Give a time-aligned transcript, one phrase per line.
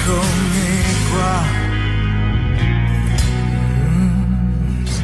[0.00, 1.58] eccomi qua.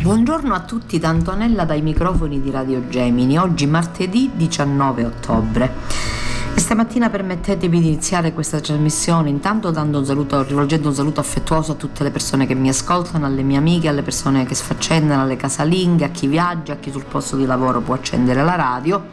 [0.00, 6.14] Buongiorno a tutti da Antonella dai microfoni di Radio Gemini, oggi martedì 19 ottobre.
[6.55, 12.02] Stamattina permettetemi di iniziare questa trasmissione intanto un saluto, rivolgendo un saluto affettuoso a tutte
[12.02, 16.08] le persone che mi ascoltano, alle mie amiche, alle persone che sfaccendano, alle casalinghe, a
[16.08, 19.05] chi viaggia, a chi sul posto di lavoro può accendere la radio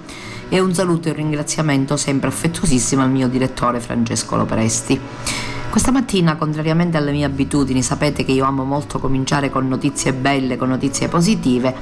[0.50, 5.53] e un saluto e un ringraziamento sempre affettuosissimo al mio direttore Francesco Lopresti.
[5.74, 10.56] Questa mattina, contrariamente alle mie abitudini, sapete che io amo molto cominciare con notizie belle,
[10.56, 11.74] con notizie positive.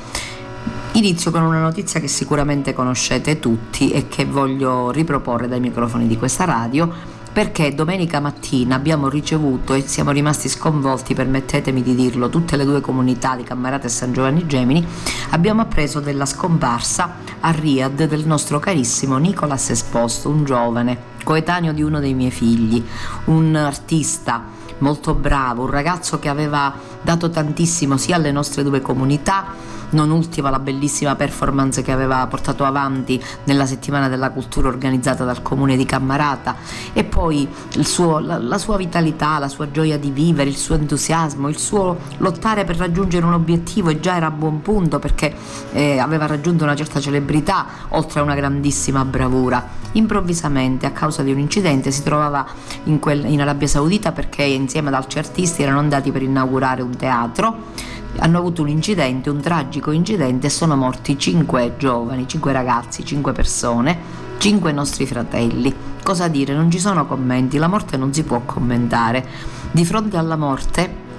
[0.93, 6.15] Inizio con una notizia che sicuramente conoscete tutti e che voglio riproporre dai microfoni di
[6.17, 6.89] questa radio
[7.33, 12.79] perché domenica mattina abbiamo ricevuto e siamo rimasti sconvolti, permettetemi di dirlo, tutte le due
[12.79, 14.87] comunità di Cammarata e San Giovanni Gemini,
[15.31, 21.81] abbiamo appreso della scomparsa a Riyadh del nostro carissimo Nicolas Esposto, un giovane coetaneo di
[21.81, 22.83] uno dei miei figli,
[23.25, 24.43] un artista
[24.79, 29.53] molto bravo, un ragazzo che aveva dato tantissimo sia alle nostre due comunità,
[29.91, 35.41] non ultima la bellissima performance che aveva portato avanti nella settimana della cultura organizzata dal
[35.41, 36.55] comune di Cammarata
[36.93, 37.47] e poi
[37.79, 41.97] suo, la, la, sua vitalità, la sua gioia di vivere, il suo entusiasmo, il suo
[42.17, 45.33] lottare per raggiungere un obiettivo e già era a buon punto perché
[45.71, 49.79] eh, aveva raggiunto una certa celebrità oltre a una grandissima bravura.
[49.93, 52.45] Improvvisamente a causa di un incidente si trovava
[52.85, 56.95] in, quel, in Arabia Saudita perché insieme ad altri artisti erano andati per inaugurare un
[56.95, 63.05] teatro hanno avuto un incidente, un tragico incidente e sono morti cinque giovani, cinque ragazzi,
[63.05, 63.97] cinque persone,
[64.37, 65.73] cinque nostri fratelli.
[66.03, 66.53] Cosa dire?
[66.53, 69.25] Non ci sono commenti, la morte non si può commentare.
[69.71, 71.09] Di fronte alla morte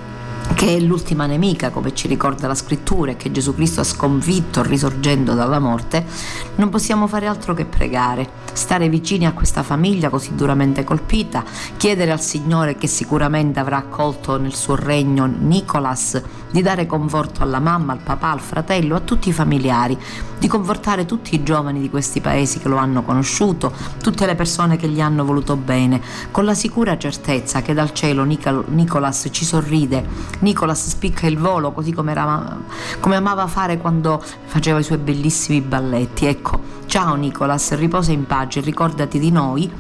[0.54, 4.62] che è l'ultima nemica, come ci ricorda la scrittura, e che Gesù Cristo ha sconfitto
[4.62, 6.04] risorgendo dalla morte,
[6.56, 11.44] non possiamo fare altro che pregare, stare vicini a questa famiglia così duramente colpita,
[11.76, 16.20] chiedere al Signore che sicuramente avrà accolto nel suo regno Nicolas
[16.52, 19.98] di dare conforto alla mamma, al papà, al fratello, a tutti i familiari,
[20.38, 24.76] di confortare tutti i giovani di questi paesi che lo hanno conosciuto, tutte le persone
[24.76, 30.06] che gli hanno voluto bene, con la sicura certezza che dal cielo Nicolas ci sorride,
[30.40, 32.58] Nicolas spicca il volo così come, era,
[33.00, 36.26] come amava fare quando faceva i suoi bellissimi balletti.
[36.26, 39.70] Ecco, ciao Nicolas, riposa in pace, ricordati di noi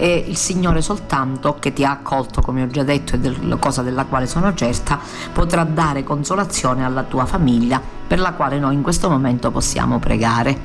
[0.00, 3.82] e il Signore soltanto che ti ha accolto, come ho già detto, e del, cosa
[3.82, 4.98] della quale sono certa,
[5.32, 10.56] potrà dare consolazione alla tua famiglia, per la quale noi in questo momento possiamo pregare.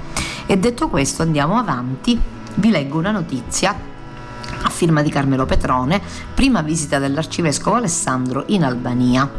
[0.46, 2.20] E detto questo andiamo avanti,
[2.56, 3.76] vi leggo una notizia
[4.66, 6.00] a firma di Carmelo Petrone,
[6.36, 9.30] prima visita dell'arcivescovo Alessandro in Albania.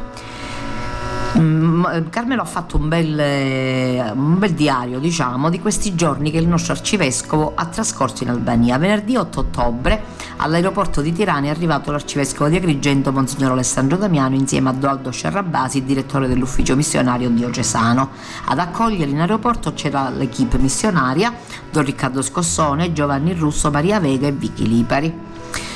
[1.36, 6.38] Mm, Carmelo ha fatto un bel, eh, un bel, diario, diciamo, di questi giorni che
[6.38, 8.78] il nostro arcivescovo ha trascorso in Albania.
[8.78, 10.02] Venerdì 8 ottobre
[10.36, 15.84] all'aeroporto di Tirana è arrivato l'arcivescovo di Agrigento, Monsignor Alessandro Damiano, insieme a Doaldo Scerrabasi,
[15.84, 18.10] direttore dell'ufficio missionario diocesano.
[18.44, 21.32] Ad accogliere in aeroporto c'era l'equipe missionaria,
[21.70, 25.33] Don Riccardo Scossone, Giovanni Russo, Maria Vega e Vicky Lipari.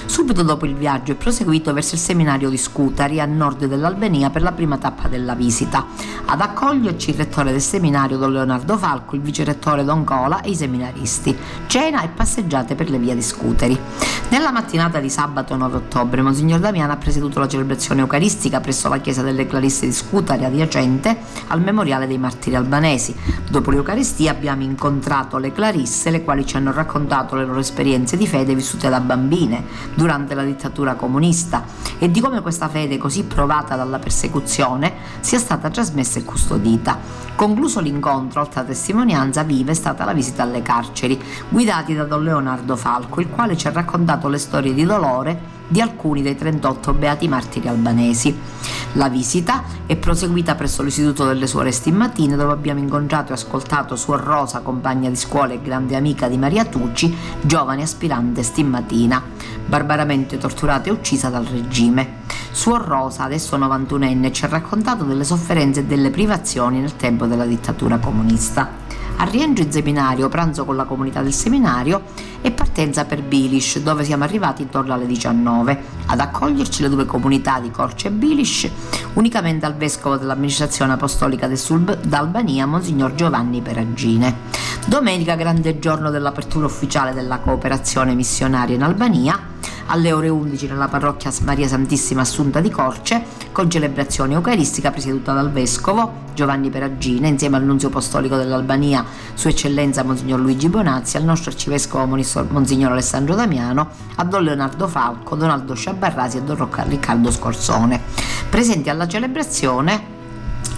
[0.09, 4.41] Subito dopo il viaggio è proseguito verso il seminario di Scutari a nord dell'Albania per
[4.41, 5.85] la prima tappa della visita.
[6.25, 10.57] Ad accoglierci il rettore del seminario Don Leonardo Falco, il vicerettore Don Cola e i
[10.57, 11.37] seminaristi.
[11.67, 13.79] Cena e passeggiate per le vie di Scuteri.
[14.31, 18.99] Nella mattinata di sabato 9 ottobre Monsignor Damiano ha presieduto la celebrazione eucaristica presso la
[18.99, 21.17] chiesa delle Clarisse di Scutari adiacente
[21.49, 23.15] al memoriale dei martiri albanesi.
[23.51, 28.27] Dopo l'Eucaristia abbiamo incontrato le Clarisse, le quali ci hanno raccontato le loro esperienze di
[28.27, 29.65] fede vissute da bambine
[29.99, 31.65] durante la dittatura comunista
[31.99, 36.97] e di come questa fede così provata dalla persecuzione sia stata trasmessa e custodita.
[37.35, 42.77] Concluso l'incontro, altra testimonianza viva è stata la visita alle carceri, guidati da Don Leonardo
[42.77, 47.29] Falco, il quale ci ha raccontato le storie di dolore di alcuni dei 38 beati
[47.29, 48.37] martiri albanesi.
[48.93, 54.21] La visita è proseguita presso l'istituto delle suore Stimmatine dove abbiamo incontrato e ascoltato Suor
[54.21, 59.23] Rosa, compagna di scuola e grande amica di Maria Tucci, giovane aspirante stimmatina,
[59.67, 62.17] barbaramente torturata e uccisa dal regime.
[62.51, 67.45] Suor Rosa, adesso 91enne, ci ha raccontato delle sofferenze e delle privazioni nel tempo della
[67.45, 68.87] dittatura comunista.
[69.21, 72.03] Al rientro in seminario, pranzo con la comunità del seminario
[72.41, 75.83] e partenza per Bilish, dove siamo arrivati intorno alle 19.
[76.07, 78.71] Ad accoglierci le due comunità di Corce e Bilish,
[79.15, 84.37] unicamente al vescovo dell'amministrazione apostolica del Sud d'Albania, Monsignor Giovanni Peragine.
[84.87, 89.57] Domenica, grande giorno dell'apertura ufficiale della cooperazione missionaria in Albania
[89.89, 95.51] alle ore 11 nella parrocchia Maria Santissima Assunta di Corce, con celebrazione eucaristica presieduta dal
[95.51, 99.05] vescovo Giovanni Peragina, insieme al nunzio apostolico dell'Albania,
[99.35, 105.37] Sua Eccellenza Monsignor Luigi Bonazzi, al nostro arcivescovo Monsignor Alessandro Damiano, a Don Leonardo Falco,
[105.37, 108.01] Donaldo Sciabarrasi e Don Riccardo Scorzone.
[108.49, 110.17] Presenti alla celebrazione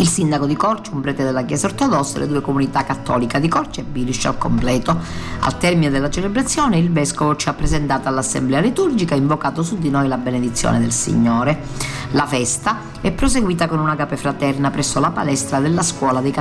[0.01, 3.49] il sindaco di Corce, un prete della Chiesa ortodossa e le due comunità cattolica di
[3.49, 4.99] Corce e Bilish al completo.
[5.41, 9.91] Al termine della celebrazione il vescovo ci ha presentato all'assemblea liturgica e invocato su di
[9.91, 11.67] noi la benedizione del Signore.
[12.13, 16.33] La festa è proseguita con una cape fraterna presso la palestra della scuola dei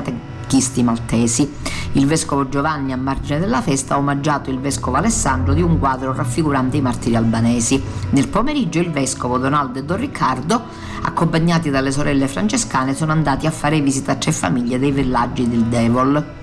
[0.50, 1.54] catechisti maltesi.
[1.94, 6.12] Il vescovo Giovanni a margine della festa ha omaggiato il vescovo Alessandro di un quadro
[6.12, 7.82] raffigurante i martiri albanesi.
[8.10, 13.52] Nel pomeriggio il vescovo Donaldo e Don Riccardo accompagnati dalle sorelle francescane, sono andati a
[13.52, 16.39] fare visita a tre famiglie dei villaggi del Devol.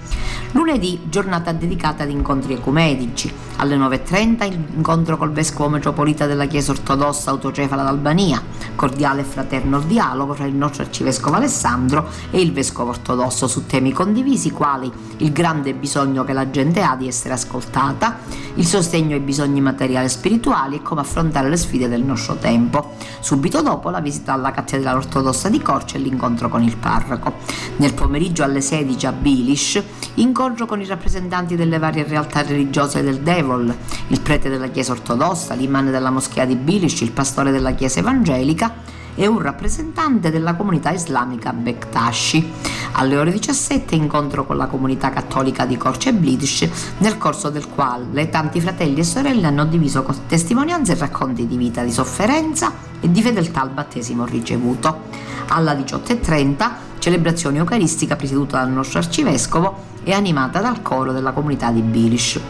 [0.56, 3.30] Lunedì, giornata dedicata ad incontri ecumenici.
[3.56, 8.42] Alle 9.30 incontro col vescovo metropolita della Chiesa ortodossa autocefala d'Albania,
[8.74, 13.92] cordiale e fraterno dialogo tra il nostro arcivescovo Alessandro e il vescovo ortodosso su temi
[13.92, 18.20] condivisi quali il grande bisogno che la gente ha di essere ascoltata,
[18.54, 22.94] il sostegno ai bisogni materiali e spirituali e come affrontare le sfide del nostro tempo.
[23.20, 27.34] Subito dopo la visita alla cattedrale ortodossa di Corce e l'incontro con il parroco.
[27.76, 29.82] Nel pomeriggio alle 16 a Bilish,
[30.14, 33.74] incontro con i rappresentanti delle varie realtà religiose del Devol,
[34.08, 38.95] il prete della Chiesa ortodossa, l'imam della moschea di Bilish, il pastore della Chiesa evangelica
[39.16, 42.52] e un rappresentante della comunità islamica Bektashi.
[42.92, 46.68] Alle ore 17 incontro con la comunità cattolica di Korce e Blidish,
[46.98, 51.82] nel corso del quale tanti fratelli e sorelle hanno diviso testimonianze e racconti di vita,
[51.82, 55.24] di sofferenza e di fedeltà al battesimo ricevuto.
[55.48, 61.80] Alla 18.30 celebrazione eucaristica presieduta dal nostro arcivescovo e animata dal coro della comunità di
[61.80, 62.40] Bilish.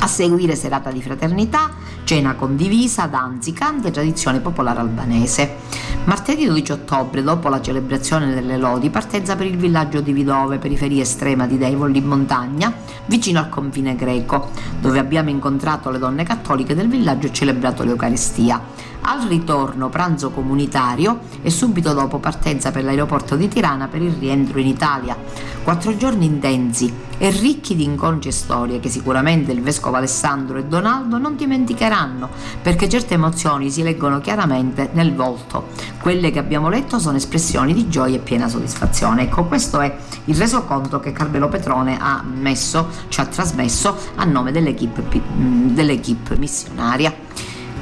[0.00, 1.70] A seguire serata di fraternità,
[2.12, 5.56] cena condivisa, danzi, canti e tradizione popolare albanese.
[6.04, 11.00] Martedì 12 ottobre, dopo la celebrazione delle lodi, partenza per il villaggio di Vidove, periferia
[11.00, 12.70] estrema di Devol in montagna,
[13.06, 18.60] vicino al confine greco, dove abbiamo incontrato le donne cattoliche del villaggio e celebrato l'Eucaristia.
[19.04, 24.60] Al ritorno pranzo comunitario e subito dopo partenza per l'aeroporto di Tirana per il rientro
[24.60, 25.16] in Italia.
[25.64, 30.64] Quattro giorni intensi e ricchi di incontri e storie che sicuramente il vescovo Alessandro e
[30.64, 32.01] Donaldo non dimenticheranno
[32.60, 35.68] perché certe emozioni si leggono chiaramente nel volto.
[36.00, 39.22] Quelle che abbiamo letto sono espressioni di gioia e piena soddisfazione.
[39.22, 39.94] Ecco, questo è
[40.26, 45.02] il resoconto che Carmelo Petrone ha messo, ci ha trasmesso a nome dell'equipe,
[45.34, 47.14] dell'equipe missionaria.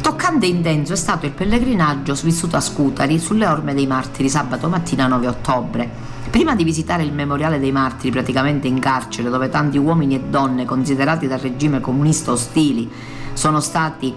[0.01, 4.69] Toccante e intenso è stato il pellegrinaggio vissuto a Scutari sulle orme dei martiri sabato
[4.69, 5.91] mattina 9 ottobre.
[6.31, 10.65] Prima di visitare il memoriale dei martiri praticamente in carcere dove tanti uomini e donne
[10.65, 12.89] considerati dal regime comunista ostili
[13.33, 14.15] sono stati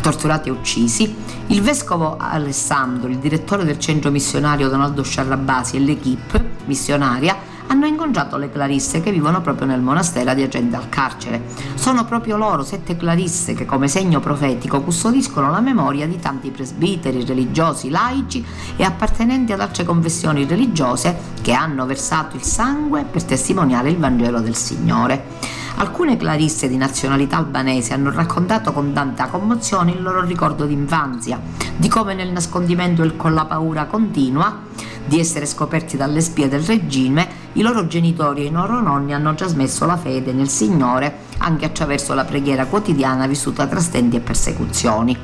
[0.00, 1.14] torturati e uccisi,
[1.48, 8.36] il vescovo Alessandro, il direttore del centro missionario Donaldo Sciarrabasi e l'equipe missionaria hanno incontrato
[8.36, 11.44] le clarisse che vivono proprio nel monastero adiacente al carcere.
[11.74, 17.24] Sono proprio loro, sette clarisse, che come segno profetico custodiscono la memoria di tanti presbiteri,
[17.24, 23.90] religiosi, laici e appartenenti ad altre confessioni religiose che hanno versato il sangue per testimoniare
[23.90, 25.58] il Vangelo del Signore.
[25.80, 31.40] Alcune clarisse di nazionalità albanese hanno raccontato con tanta commozione il loro ricordo d'infanzia,
[31.74, 34.58] di come nel nascondimento e con la paura continua
[35.06, 39.34] di essere scoperti dalle spie del regime, i loro genitori e i loro nonni hanno
[39.34, 45.16] trasmesso la fede nel Signore anche attraverso la preghiera quotidiana vissuta tra stenti e persecuzioni.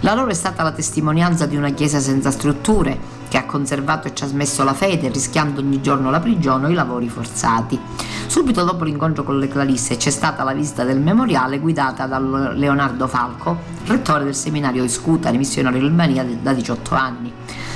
[0.00, 2.98] La loro è stata la testimonianza di una chiesa senza strutture,
[3.32, 7.08] che ha conservato e trasmesso la fede rischiando ogni giorno la prigione o i lavori
[7.08, 7.80] forzati.
[8.26, 13.08] Subito dopo l'incontro con le Clarisse c'è stata la visita del memoriale guidata da Leonardo
[13.08, 17.32] Falco, rettore del seminario di Scutari, missionario in Albania da 18 anni.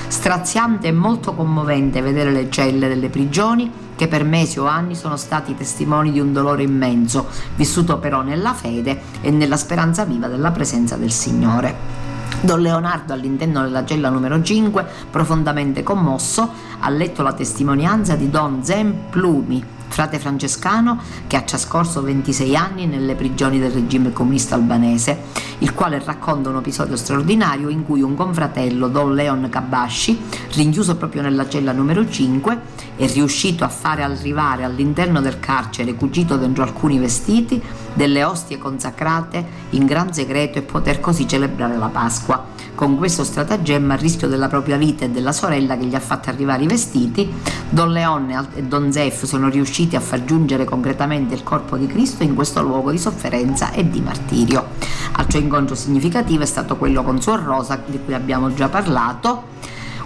[0.08, 5.16] Straziante e molto commovente vedere le celle delle prigioni che per mesi o anni sono
[5.16, 10.50] stati testimoni di un dolore immenso, vissuto però nella fede e nella speranza viva della
[10.50, 12.05] presenza del Signore.
[12.46, 16.48] Don Leonardo all'interno della cella numero 5, profondamente commosso,
[16.78, 22.86] ha letto la testimonianza di Don Zen Plumi, frate francescano che ha trascorso 26 anni
[22.86, 25.18] nelle prigioni del regime comunista albanese,
[25.58, 30.18] il quale racconta un episodio straordinario in cui un confratello, Don Leon Kabasci,
[30.52, 32.60] rinchiuso proprio nella cella numero 5,
[32.96, 37.62] è riuscito a fare arrivare all'interno del carcere, cucito dentro alcuni vestiti,
[37.94, 42.54] delle ostie consacrate in gran segreto e poter così celebrare la Pasqua.
[42.76, 46.28] Con questo stratagemma, a rischio della propria vita e della sorella che gli ha fatto
[46.28, 47.26] arrivare i vestiti,
[47.70, 52.22] Don Leone e Don Zef sono riusciti a far giungere concretamente il corpo di Cristo
[52.22, 54.72] in questo luogo di sofferenza e di martirio.
[55.12, 59.54] Altro incontro significativo è stato quello con Suor Rosa, di cui abbiamo già parlato.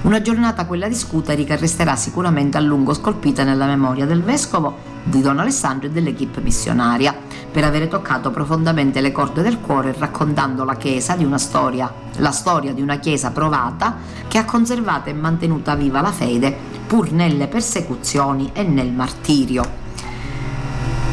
[0.02, 4.78] Una giornata quella di Scutari che resterà sicuramente a lungo scolpita nella memoria del vescovo,
[5.02, 7.14] di Don Alessandro e dell'equipe missionaria,
[7.52, 12.30] per avere toccato profondamente le corde del cuore raccontando la Chiesa di una storia, la
[12.30, 17.46] storia di una Chiesa provata che ha conservato e mantenuta viva la fede pur nelle
[17.46, 19.64] persecuzioni e nel martirio.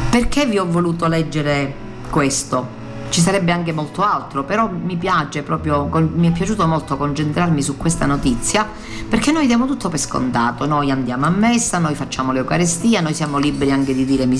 [0.08, 1.74] Perché vi ho voluto leggere
[2.08, 2.77] questo?
[3.10, 7.76] Ci sarebbe anche molto altro, però mi piace proprio, mi è piaciuto molto concentrarmi su
[7.76, 8.68] questa notizia
[9.08, 13.38] perché noi diamo tutto per scontato, noi andiamo a messa, noi facciamo l'Eucarestia, noi siamo
[13.38, 14.36] liberi anche di dire mi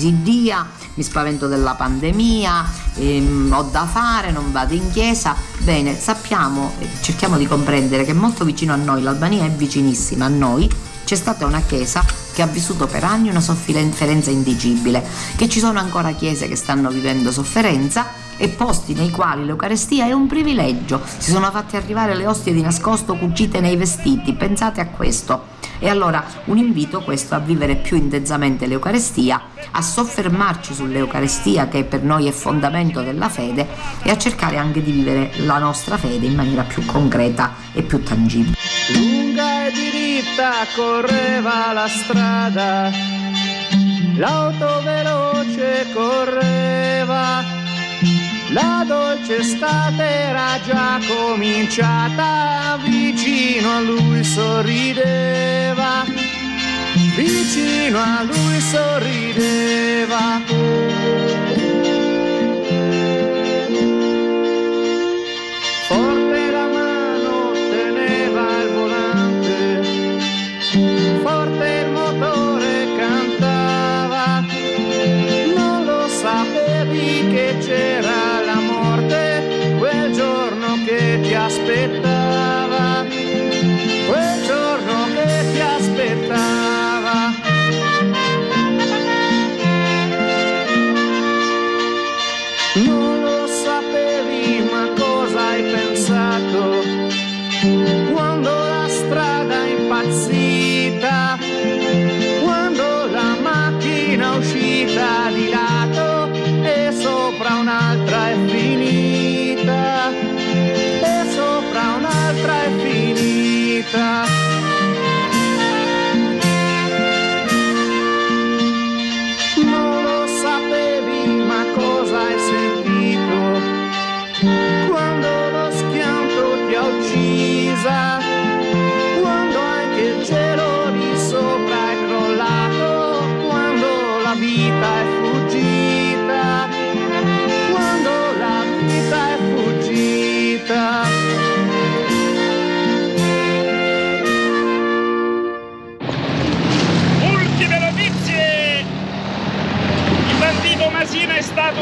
[0.93, 5.35] mi spavento della pandemia, ehm, ho da fare, non vado in chiesa.
[5.59, 10.69] Bene, sappiamo, cerchiamo di comprendere che molto vicino a noi, l'Albania è vicinissima a noi,
[11.03, 12.03] c'è stata una chiesa
[12.39, 15.05] che ha vissuto per anni una sofferenza indicibile,
[15.35, 18.05] che ci sono ancora chiese che stanno vivendo sofferenza
[18.37, 21.01] e posti nei quali l'Eucarestia è un privilegio.
[21.17, 25.57] Si sono fatti arrivare le ostie di nascosto cucite nei vestiti, pensate a questo.
[25.79, 29.41] E allora un invito questo a vivere più intensamente l'Eucarestia,
[29.71, 33.67] a soffermarci sull'Eucarestia che per noi è fondamento della fede
[34.01, 38.01] e a cercare anche di vivere la nostra fede in maniera più concreta e più
[38.01, 39.48] tangibile.
[39.71, 42.91] Diritta correva la strada,
[44.15, 47.43] l'auto veloce correva.
[48.51, 56.03] La dolce estate era già cominciata, vicino a lui sorrideva,
[57.15, 60.39] vicino a lui sorrideva.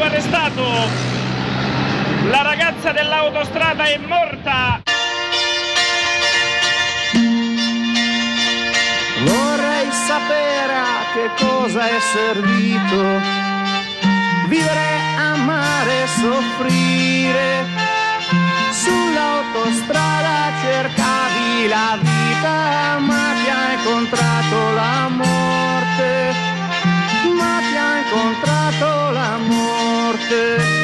[0.08, 0.64] Arrestato.
[2.30, 4.80] La ragazza dell'autostrada è morta.
[9.24, 13.46] Vorrei sapere a che cosa è servito
[14.48, 14.88] vivere,
[15.18, 17.66] amare, soffrire.
[18.70, 23.17] Sull'autostrada cercavi la vita, ma
[30.30, 30.77] morte.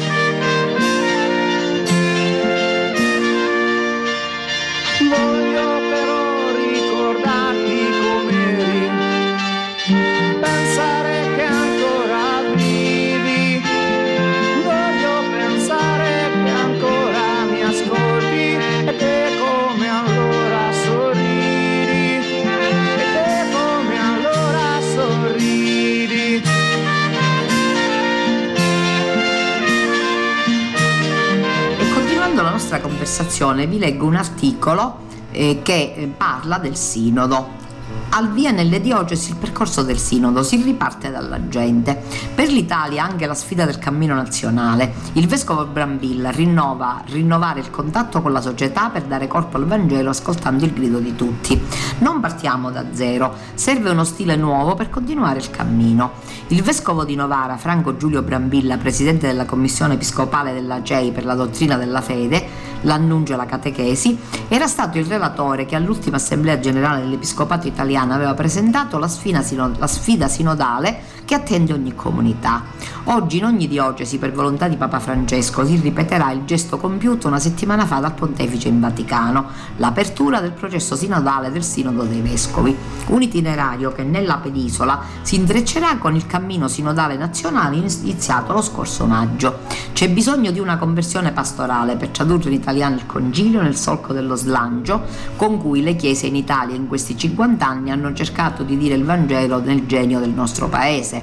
[33.14, 37.62] Conversazione vi leggo un articolo eh, che eh, parla del sinodo
[38.10, 42.00] al via nelle diocesi il percorso del sinodo, si riparte dalla gente.
[42.34, 44.94] Per l'Italia anche la sfida del cammino nazionale.
[45.14, 50.10] Il vescovo Brambilla rinnova rinnovare il contatto con la società per dare corpo al Vangelo
[50.10, 51.60] ascoltando il grido di tutti.
[51.98, 56.12] Non partiamo da zero, serve uno stile nuovo per continuare il cammino.
[56.48, 61.34] Il vescovo di Novara, Franco Giulio Brambilla, presidente della commissione episcopale della CEI per la
[61.34, 67.02] dottrina della fede, l'annuncio e la catechesi, era stato il relatore che all'ultima assemblea generale
[67.02, 69.42] dell'episcopato italiano aveva presentato la sfida,
[69.76, 72.62] la sfida sinodale che attende ogni comunità.
[73.04, 77.38] Oggi in ogni diocesi, per volontà di Papa Francesco, si ripeterà il gesto compiuto una
[77.38, 82.76] settimana fa dal Pontefice in Vaticano, l'apertura del processo sinodale del Sinodo dei Vescovi,
[83.08, 89.06] un itinerario che nella penisola si intreccerà con il cammino sinodale nazionale iniziato lo scorso
[89.06, 89.60] maggio.
[89.92, 94.34] C'è bisogno di una conversione pastorale per tradurre in italiano il concilio nel solco dello
[94.34, 95.02] slancio
[95.36, 99.04] con cui le chiese in Italia in questi 50 anni hanno cercato di dire il
[99.04, 101.22] Vangelo nel genio del nostro paese,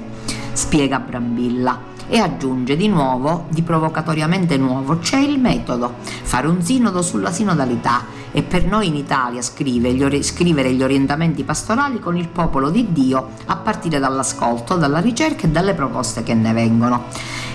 [0.52, 1.91] spiega Brambilla.
[2.14, 8.04] E aggiunge di nuovo, di provocatoriamente nuovo, c'è il metodo, fare un sinodo sulla sinodalità
[8.32, 12.92] e per noi in Italia scrive gli scrivere gli orientamenti pastorali con il popolo di
[12.92, 17.04] Dio a partire dall'ascolto, dalla ricerca e dalle proposte che ne vengono.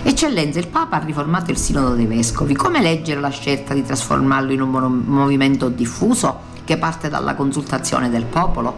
[0.01, 2.55] Eccellenza, il Papa ha riformato il Sinodo dei Vescovi.
[2.55, 6.47] Come leggere la scelta di trasformarlo in un movimento diffuso?
[6.67, 8.75] che parte dalla consultazione del popolo.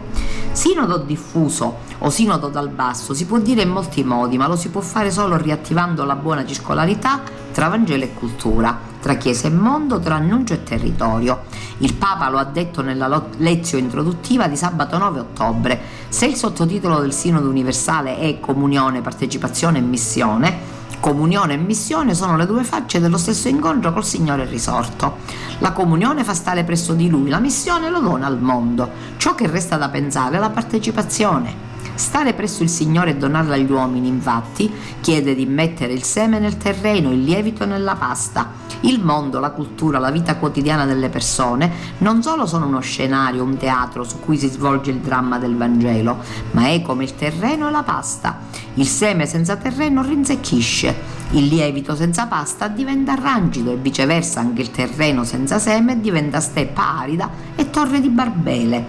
[0.52, 4.68] Sinodo diffuso o sinodo dal basso si può dire in molti modi, ma lo si
[4.68, 7.20] può fare solo riattivando la buona circolarità
[7.52, 11.42] tra Vangelo e cultura, tra Chiesa e mondo, tra annuncio e territorio.
[11.78, 15.80] Il Papa lo ha detto nella lezione introduttiva di sabato 9 ottobre.
[16.08, 22.36] Se il sottotitolo del Sinodo universale è Comunione, partecipazione e missione, Comunione e missione sono
[22.36, 25.16] le due facce dello stesso incontro col Signore risorto.
[25.60, 28.90] La comunione fa stare presso di Lui, la missione lo dona al mondo.
[29.16, 31.69] Ciò che resta da pensare è la partecipazione.
[32.00, 36.56] Stare presso il Signore e donarla agli uomini, infatti, chiede di mettere il seme nel
[36.56, 38.59] terreno, il lievito nella pasta.
[38.82, 43.56] Il mondo, la cultura, la vita quotidiana delle persone non solo sono uno scenario, un
[43.56, 46.18] teatro su cui si svolge il dramma del Vangelo,
[46.52, 48.38] ma è come il terreno e la pasta.
[48.74, 54.70] Il seme senza terreno rinzecchisce, il lievito senza pasta diventa rangido e viceversa anche il
[54.70, 58.86] terreno senza seme diventa steppa arida e torre di barbele.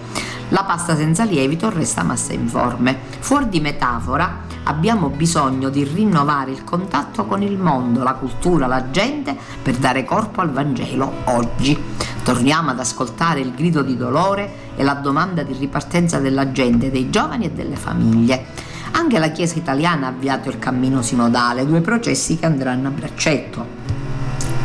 [0.48, 2.98] La pasta senza lievito resta massa informe.
[3.20, 8.90] Fuori di metafora, abbiamo bisogno di rinnovare il contatto con il mondo, la cultura, la
[8.90, 11.78] gente per dare corpo al Vangelo oggi.
[12.22, 17.10] Torniamo ad ascoltare il grido di dolore e la domanda di ripartenza della gente, dei
[17.10, 18.46] giovani e delle famiglie.
[18.92, 23.80] Anche la Chiesa italiana ha avviato il cammino sinodale, due processi che andranno a braccetto.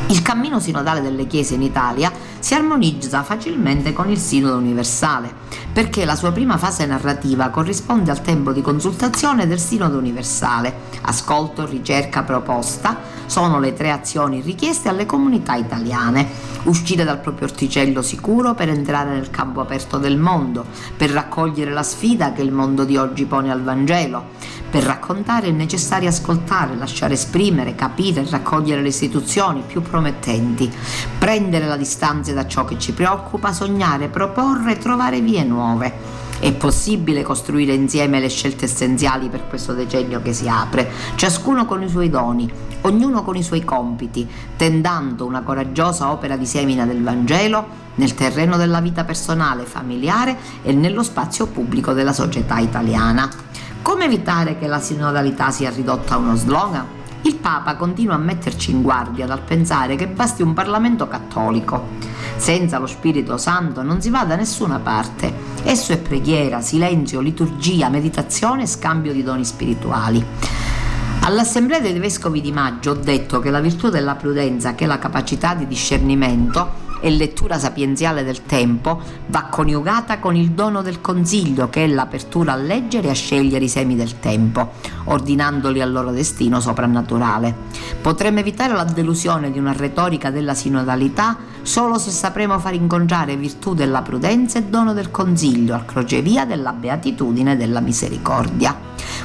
[0.09, 5.33] Il cammino sinodale delle chiese in Italia si armonizza facilmente con il Sinodo universale,
[5.71, 10.85] perché la sua prima fase narrativa corrisponde al tempo di consultazione del Sinodo universale.
[11.01, 16.55] Ascolto, ricerca, proposta sono le tre azioni richieste alle comunità italiane.
[16.63, 21.83] Uscire dal proprio orticello sicuro per entrare nel campo aperto del mondo, per raccogliere la
[21.83, 24.35] sfida che il mondo di oggi pone al Vangelo
[24.69, 30.71] per raccontare è necessario ascoltare, lasciare esprimere, capire e raccogliere le istituzioni più promettenti,
[31.17, 36.25] prendere la distanza da ciò che ci preoccupa, sognare, proporre trovare vie nuove.
[36.39, 41.81] È possibile costruire insieme le scelte essenziali per questo decennio che si apre, ciascuno con
[41.81, 42.47] i suoi doni,
[42.81, 48.57] ognuno con i suoi compiti, tendando una coraggiosa opera di semina del Vangelo nel terreno
[48.57, 53.27] della vita personale, familiare e nello spazio pubblico della società italiana.
[53.81, 56.85] Come evitare che la sinodalità sia ridotta a uno slogan?
[57.21, 61.95] Il Papa continua a metterci in guardia dal pensare che basti un Parlamento cattolico.
[62.37, 65.33] Senza lo Spirito Santo non si va da nessuna parte.
[65.63, 70.25] Esso è preghiera, silenzio, liturgia, meditazione e scambio di doni spirituali.
[71.21, 74.99] All'Assemblea dei Vescovi di Maggio ho detto che la virtù della prudenza, che è la
[74.99, 81.69] capacità di discernimento, e lettura sapienziale del tempo va coniugata con il dono del consiglio,
[81.69, 84.71] che è l'apertura a leggere e a scegliere i semi del tempo,
[85.05, 87.55] ordinandoli al loro destino soprannaturale.
[88.01, 93.73] Potremmo evitare la delusione di una retorica della sinodalità solo se sapremo far incontrare virtù
[93.73, 98.75] della prudenza e dono del consiglio al crocevia della beatitudine e della misericordia.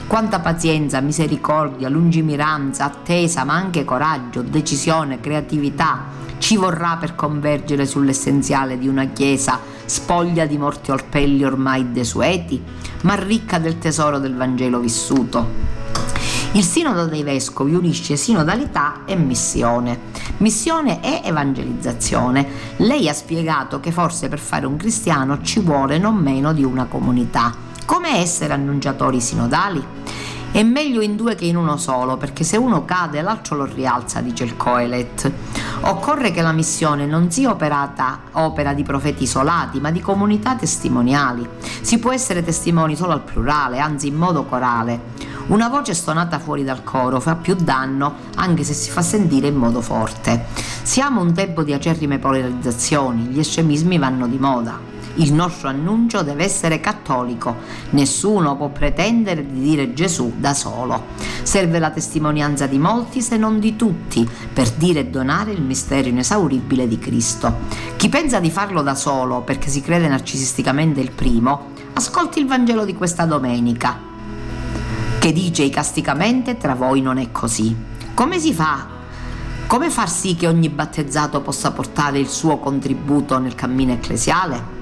[0.07, 6.05] Quanta pazienza, misericordia, lungimiranza, attesa, ma anche coraggio, decisione, creatività,
[6.43, 12.61] ci vorrà per convergere sull'essenziale di una Chiesa spoglia di morti orpelli ormai desueti,
[13.03, 15.47] ma ricca del tesoro del Vangelo vissuto.
[16.55, 20.11] Il sinodo dei vescovi unisce sinodalità e missione.
[20.39, 22.45] Missione è evangelizzazione.
[22.79, 26.87] Lei ha spiegato che forse per fare un cristiano ci vuole non meno di una
[26.87, 27.55] comunità.
[27.87, 29.83] Come essere annunciatori sinodali?
[30.53, 34.21] È meglio in due che in uno solo, perché se uno cade l'altro lo rialza,
[34.21, 35.33] dice il Coelet.
[35.85, 41.47] Occorre che la missione non sia operata opera di profeti isolati, ma di comunità testimoniali.
[41.81, 45.11] Si può essere testimoni solo al plurale, anzi in modo corale.
[45.49, 49.57] Una voce stonata fuori dal coro fa più danno anche se si fa sentire in
[49.57, 50.47] modo forte.
[50.83, 54.92] Siamo un tempo di acerrime polarizzazioni, gli estremismi vanno di moda.
[55.17, 57.57] Il nostro annuncio deve essere cattolico.
[57.91, 61.09] Nessuno può pretendere di dire Gesù da solo.
[61.43, 66.09] Serve la testimonianza di molti, se non di tutti, per dire e donare il mistero
[66.09, 67.55] inesauribile di Cristo.
[67.97, 72.85] Chi pensa di farlo da solo perché si crede narcisisticamente il primo, ascolti il Vangelo
[72.85, 73.99] di questa domenica,
[75.19, 77.77] che dice icasticamente tra voi non è così.
[78.15, 78.87] Come si fa?
[79.67, 84.82] Come far sì che ogni battezzato possa portare il suo contributo nel cammino ecclesiale?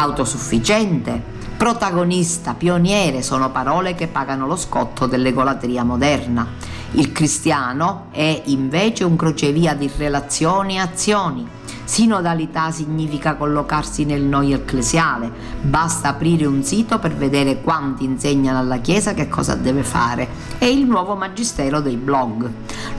[0.00, 1.20] Autosufficiente,
[1.56, 6.46] protagonista, pioniere sono parole che pagano lo scotto dell'egolatria moderna.
[6.92, 11.46] Il cristiano è invece un crocevia di relazioni e azioni.
[11.82, 15.32] Sinodalità significa collocarsi nel noi ecclesiale,
[15.62, 20.28] basta aprire un sito per vedere quanti insegnano alla Chiesa che cosa deve fare.
[20.58, 22.48] È il nuovo magistero dei blog.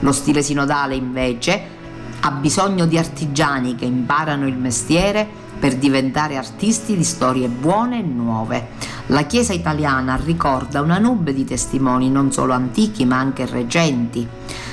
[0.00, 1.78] Lo stile sinodale invece
[2.20, 8.02] ha bisogno di artigiani che imparano il mestiere per diventare artisti di storie buone e
[8.02, 8.68] nuove.
[9.08, 14.26] La Chiesa italiana ricorda una nube di testimoni non solo antichi ma anche recenti.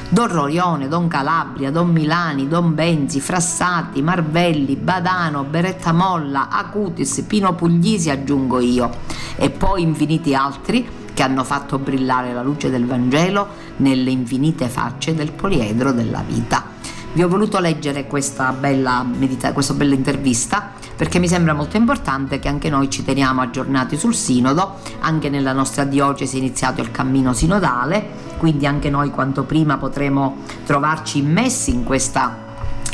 [0.09, 7.53] Don Rorione, Don Calabria, Don Milani, Don Benzi, Frassati, Marvelli, Badano, Beretta Molla, Acutis, Pino
[7.53, 8.89] Puglisi aggiungo io
[9.35, 13.47] e poi infiniti altri che hanno fatto brillare la luce del Vangelo
[13.77, 16.76] nelle infinite facce del poliedro della vita.
[17.17, 22.37] Vi ho voluto leggere questa bella, medita- questa bella intervista perché mi sembra molto importante
[22.37, 26.91] che anche noi ci teniamo aggiornati sul sinodo, anche nella nostra diocesi è iniziato il
[26.91, 32.46] cammino sinodale, quindi anche noi quanto prima potremo trovarci immessi in questa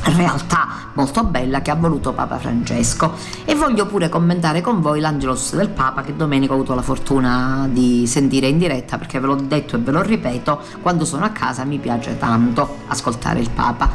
[0.04, 3.14] realtà molto bella che ha voluto Papa Francesco.
[3.46, 7.68] E voglio pure commentare con voi l'Angelus del Papa che domenica ho avuto la fortuna
[7.70, 11.30] di sentire in diretta perché ve l'ho detto e ve lo ripeto quando sono a
[11.30, 13.90] casa mi piace tanto ascoltare il Papa.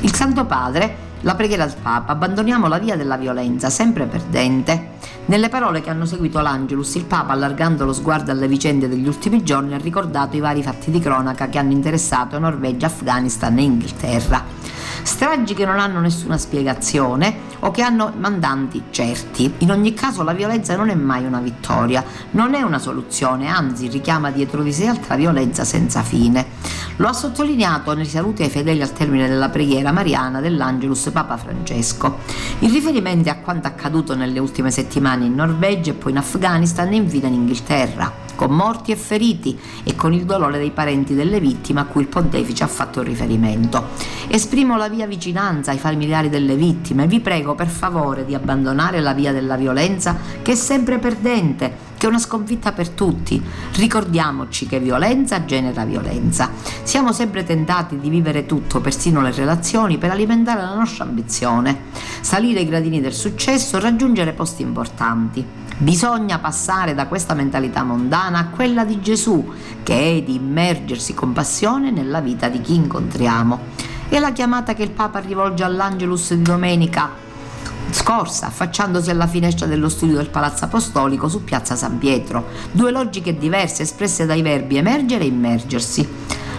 [0.00, 4.92] Il Santo Padre la preghiera del Papa, abbandoniamo la via della violenza, sempre perdente.
[5.26, 9.42] Nelle parole che hanno seguito l'Angelus, il Papa, allargando lo sguardo alle vicende degli ultimi
[9.42, 14.64] giorni, ha ricordato i vari fatti di cronaca che hanno interessato Norvegia, Afghanistan e Inghilterra
[15.04, 19.52] stragi che non hanno nessuna spiegazione o che hanno mandanti certi.
[19.58, 23.88] In ogni caso la violenza non è mai una vittoria, non è una soluzione, anzi
[23.88, 26.53] richiama dietro di sé altra violenza senza fine.
[26.96, 32.18] Lo ha sottolineato nei saluti ai fedeli al termine della preghiera mariana dell'Angelus Papa Francesco,
[32.60, 36.96] in riferimento a quanto accaduto nelle ultime settimane in Norvegia e poi in Afghanistan e
[36.96, 41.80] infine in Inghilterra con morti e feriti e con il dolore dei parenti delle vittime
[41.80, 43.88] a cui il pontefice ha fatto riferimento.
[44.28, 49.12] Esprimo la mia vicinanza ai familiari delle vittime, vi prego per favore di abbandonare la
[49.12, 53.42] via della violenza che è sempre perdente, che è una sconfitta per tutti.
[53.74, 56.50] Ricordiamoci che violenza genera violenza.
[56.82, 61.84] Siamo sempre tentati di vivere tutto, persino le relazioni, per alimentare la nostra ambizione,
[62.20, 65.62] salire i gradini del successo, raggiungere posti importanti.
[65.76, 71.32] Bisogna passare da questa mentalità mondana a quella di Gesù, che è di immergersi con
[71.32, 73.60] passione nella vita di chi incontriamo.
[74.08, 77.10] È la chiamata che il Papa rivolge all'Angelus di domenica
[77.90, 82.46] scorsa, affacciandosi alla finestra dello studio del Palazzo Apostolico su Piazza San Pietro.
[82.72, 86.08] Due logiche diverse espresse dai verbi emergere e immergersi.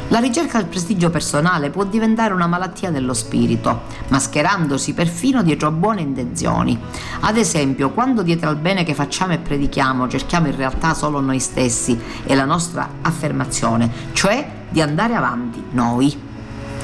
[0.09, 6.01] La ricerca del prestigio personale può diventare una malattia dello spirito, mascherandosi perfino dietro buone
[6.01, 6.79] intenzioni.
[7.21, 11.39] Ad esempio, quando dietro al bene che facciamo e predichiamo cerchiamo in realtà solo noi
[11.39, 16.15] stessi e la nostra affermazione, cioè di andare avanti noi,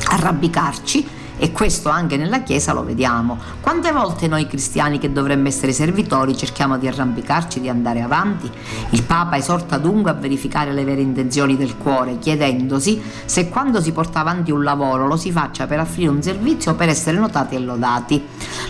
[0.07, 3.35] arrampicarci e questo anche nella Chiesa lo vediamo.
[3.61, 8.47] Quante volte noi cristiani che dovremmo essere servitori cerchiamo di arrampicarci, di andare avanti?
[8.91, 13.91] Il Papa esorta dunque a verificare le vere intenzioni del cuore, chiedendosi se quando si
[13.91, 17.55] porta avanti un lavoro lo si faccia per offrire un servizio o per essere notati
[17.55, 18.23] e lodati.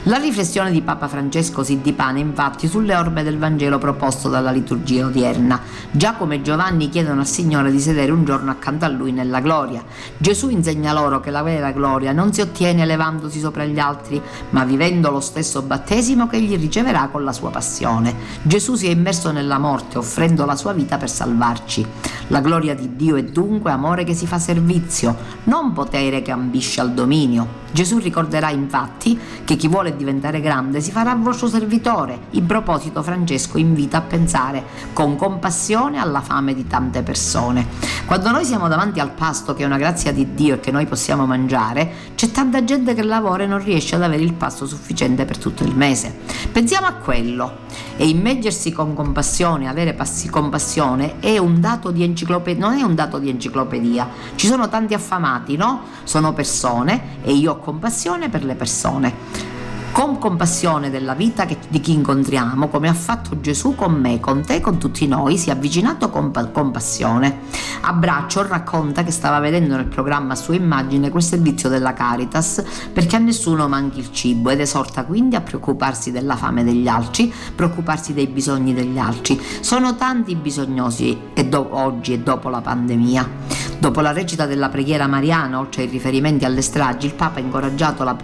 [0.04, 5.08] La riflessione di Papa Francesco si dipane infatti sulle orme del Vangelo proposto dalla liturgia
[5.08, 5.60] odierna.
[5.92, 9.84] Giacomo e Giovanni chiedono al Signore di sedere un giorno accanto a lui nella gloria.
[10.16, 14.22] Gesù insegna loro che la vera gloria non si ottiene ottiene elevandosi sopra gli altri,
[14.52, 18.14] ma vivendo lo stesso battesimo che egli riceverà con la sua passione.
[18.44, 21.84] Gesù si è immerso nella morte, offrendo la sua vita per salvarci.
[22.28, 26.82] La gloria di Dio è dunque amore che si fa servizio, non potere che ambisce
[26.82, 27.61] al dominio.
[27.72, 32.20] Gesù ricorderà infatti che chi vuole diventare grande si farà vostro servitore.
[32.32, 37.66] In proposito Francesco invita a pensare con compassione alla fame di tante persone.
[38.06, 40.86] Quando noi siamo davanti al pasto che è una grazia di Dio e che noi
[40.86, 45.26] possiamo mangiare, c'è tanta gente che lavora e non riesce ad avere il pasto sufficiente
[45.26, 46.14] per tutto il mese.
[46.52, 47.60] Pensiamo a quello
[47.98, 52.96] e immergersi con compassione, avere passi, compassione è un dato di enciclopedia, non è un
[52.96, 54.10] dato di enciclopedia.
[54.36, 55.82] Ci sono tanti affamati, no?
[56.04, 59.60] Sono persone e io ho compassione per le persone
[59.92, 64.42] con compassione della vita che, di chi incontriamo, come ha fatto Gesù con me, con
[64.42, 67.40] te, con tutti noi, si è avvicinato con compassione.
[67.82, 72.64] A braccio racconta che stava vedendo nel programma a sua immagine quel servizio della Caritas
[72.94, 77.34] perché a nessuno manchi il cibo ed esorta quindi a preoccuparsi della fame degli altri,
[77.54, 79.42] preoccuparsi dei bisogni degli altri.
[79.60, 83.70] Sono tanti bisognosi e do- oggi e dopo la pandemia.
[83.82, 88.04] Dopo la recita della preghiera mariana, oltre ai riferimenti alle stragi, il Papa ha incoraggiato
[88.04, 88.16] la,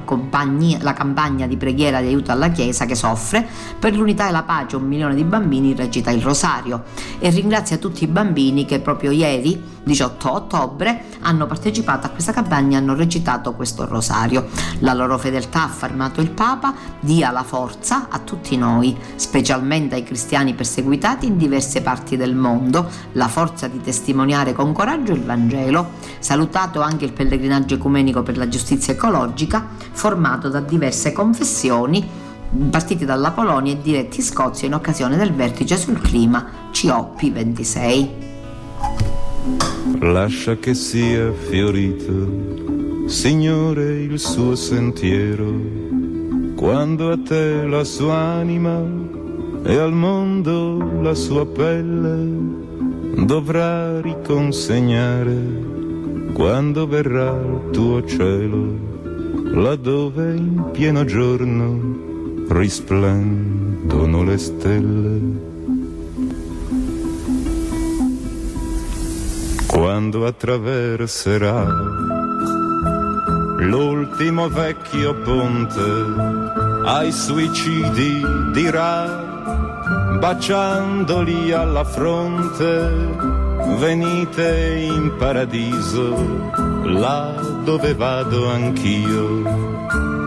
[0.82, 3.48] la campagna di preghiera di aiuto alla Chiesa che soffre,
[3.80, 6.84] per l'unità e la pace un milione di bambini recita il rosario
[7.20, 12.78] e ringrazia tutti i bambini che proprio ieri, 18 ottobre, hanno partecipato a questa campagna
[12.78, 14.48] e hanno recitato questo rosario.
[14.80, 20.04] La loro fedeltà, ha affermato il Papa, dia la forza a tutti noi, specialmente ai
[20.04, 25.92] cristiani perseguitati in diverse parti del mondo, la forza di testimoniare con coraggio il Vangelo,
[26.20, 31.46] salutato anche il pellegrinaggio ecumenico per la giustizia ecologica, formato da diverse confessioni
[32.70, 38.08] partiti dalla Polonia e diretti in Scozia in occasione del vertice sul clima COP26.
[40.00, 45.52] Lascia che sia fiorito, Signore, il suo sentiero,
[46.56, 48.82] quando a te la sua anima
[49.64, 52.56] e al mondo la sua pelle
[53.26, 55.66] dovrà riconsegnare
[56.34, 58.97] quando verrà il tuo cielo,
[59.54, 65.20] laddove in pieno giorno risplendono le stelle.
[69.68, 71.66] Quando attraverserà
[73.60, 75.82] l'ultimo vecchio ponte
[76.86, 78.22] ai suicidi
[78.54, 79.36] dirà
[80.20, 82.90] baciandoli alla fronte,
[83.78, 86.16] venite in paradiso,
[86.94, 89.42] là dove vado anch'io,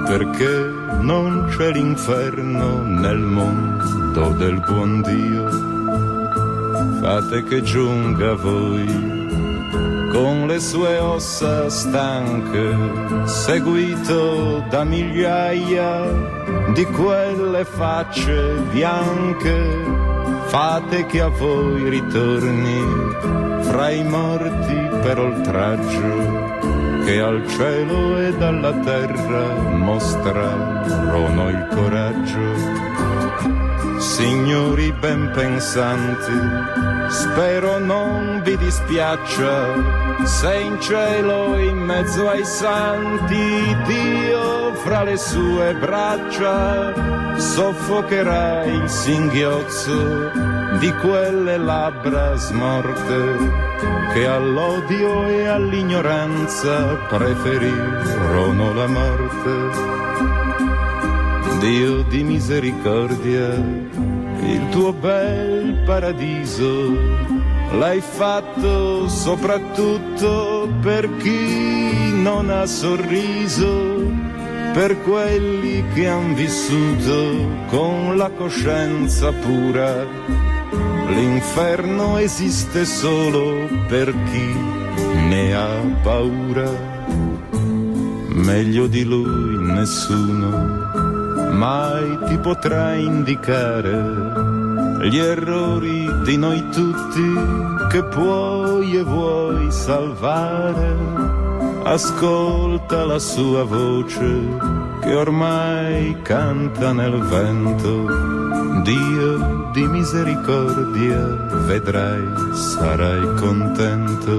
[0.07, 5.49] perché non c'è l'inferno nel mondo del buon Dio.
[7.01, 9.21] Fate che giunga voi
[10.13, 12.77] con le sue ossa stanche,
[13.25, 16.05] seguito da migliaia
[16.75, 19.99] di quelle facce bianche,
[20.51, 22.83] fate che a voi ritorni
[23.63, 32.90] fra i morti per oltraggio, che al cielo e alla terra mostrarono il coraggio.
[34.21, 44.75] Signori ben pensanti, spero non vi dispiaccia se in cielo in mezzo ai santi Dio
[44.75, 46.93] fra le sue braccia
[47.39, 50.31] soffocherà il singhiozzo
[50.79, 53.39] di quelle labbra smorte
[54.13, 60.00] che all'odio e all'ignoranza preferirono la morte.
[61.61, 66.91] Dio di misericordia, il tuo bel paradiso
[67.73, 74.11] l'hai fatto soprattutto per chi non ha sorriso,
[74.73, 80.07] per quelli che han vissuto con la coscienza pura.
[81.09, 84.55] L'inferno esiste solo per chi
[85.29, 86.71] ne ha paura.
[88.33, 91.00] Meglio di lui nessuno
[91.61, 93.93] mai ti potrà indicare
[95.11, 97.29] gli errori di noi tutti
[97.91, 100.97] che puoi e vuoi salvare.
[101.85, 104.57] Ascolta la sua voce
[105.03, 108.07] che ormai canta nel vento.
[108.83, 111.21] Dio di misericordia,
[111.67, 114.37] vedrai, sarai contento.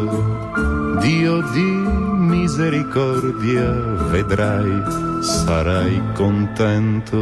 [1.00, 3.70] Dio di misericordia
[4.10, 4.72] vedrai,
[5.22, 7.20] sarai contento.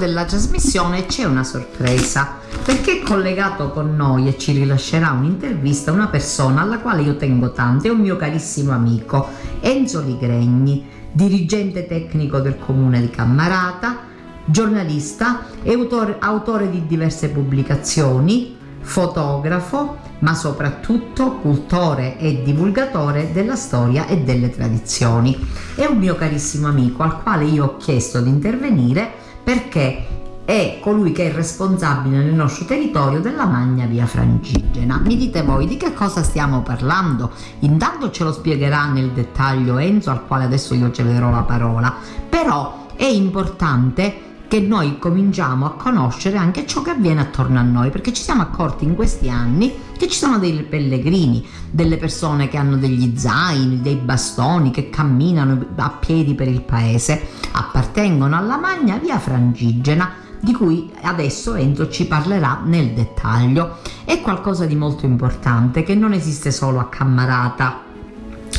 [0.00, 6.08] Della trasmissione c'è una sorpresa, perché è collegato con noi e ci rilascerà un'intervista una
[6.08, 9.28] persona alla quale io tengo tanto, è un mio carissimo amico,
[9.60, 13.98] Enzo Ligregni, dirigente tecnico del comune di Cammarata,
[14.46, 24.06] giornalista e autore, autore di diverse pubblicazioni, fotografo, ma soprattutto cultore e divulgatore della storia
[24.06, 25.38] e delle tradizioni.
[25.74, 29.19] È un mio carissimo amico al quale io ho chiesto di intervenire
[29.50, 30.06] perché
[30.44, 35.00] è colui che è responsabile nel nostro territorio della Magna Via Francigena.
[35.04, 37.32] Mi dite voi di che cosa stiamo parlando?
[37.60, 41.92] Intanto ce lo spiegherà nel dettaglio Enzo al quale adesso io cederò la parola,
[42.28, 47.90] però è importante che noi cominciamo a conoscere anche ciò che avviene attorno a noi,
[47.90, 52.56] perché ci siamo accorti in questi anni che ci sono dei pellegrini, delle persone che
[52.56, 58.98] hanno degli zaini, dei bastoni, che camminano a piedi per il paese, appartengono alla Magna
[58.98, 63.76] Via Frangigena, di cui adesso Enzo ci parlerà nel dettaglio.
[64.04, 67.82] È qualcosa di molto importante che non esiste solo a Cammarata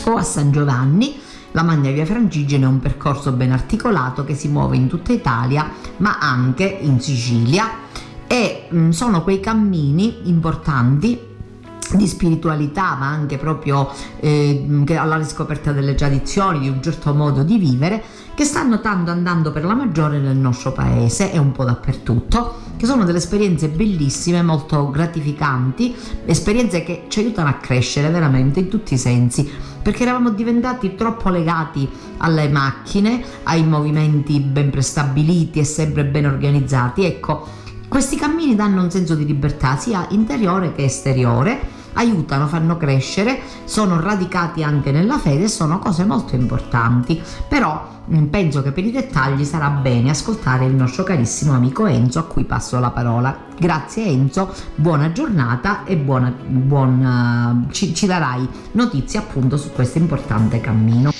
[0.05, 1.19] o a San Giovanni,
[1.51, 5.69] la Magna Via Francigena è un percorso ben articolato che si muove in tutta Italia,
[5.97, 7.69] ma anche in Sicilia.
[8.27, 11.29] E mh, mm, sono quei cammini importanti
[11.93, 17.57] di spiritualità, ma anche proprio eh, alla riscoperta delle tradizioni, di un certo modo di
[17.57, 18.01] vivere,
[18.33, 21.33] che stanno tanto andando per la maggiore nel nostro paese.
[21.33, 27.49] E un po' dappertutto, che sono delle esperienze bellissime, molto gratificanti, esperienze che ci aiutano
[27.49, 29.47] a crescere veramente in tutti i sensi,
[29.83, 37.05] perché eravamo diventati troppo legati alle macchine, ai movimenti ben prestabiliti e sempre ben organizzati.
[37.05, 37.45] Ecco,
[37.87, 43.99] questi cammini danno un senso di libertà sia interiore che esteriore aiutano, fanno crescere, sono
[43.99, 47.21] radicati anche nella fede, sono cose molto importanti.
[47.47, 52.19] Però mm, penso che per i dettagli sarà bene ascoltare il nostro carissimo amico Enzo
[52.19, 53.45] a cui passo la parola.
[53.57, 60.61] Grazie Enzo, buona giornata e buona, buona, ci, ci darai notizie appunto su questo importante
[60.61, 61.11] cammino.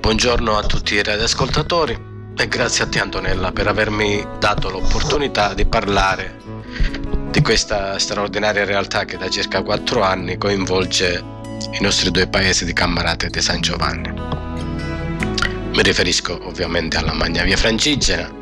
[0.00, 5.66] Buongiorno a tutti i radioascoltatori e grazie a te Antonella per avermi dato l'opportunità di
[5.66, 6.38] parlare
[7.30, 11.22] di questa straordinaria realtà che da circa quattro anni coinvolge
[11.72, 14.10] i nostri due paesi di Cammarate e di San Giovanni.
[15.72, 18.32] Mi riferisco ovviamente alla Magna Via Francigena,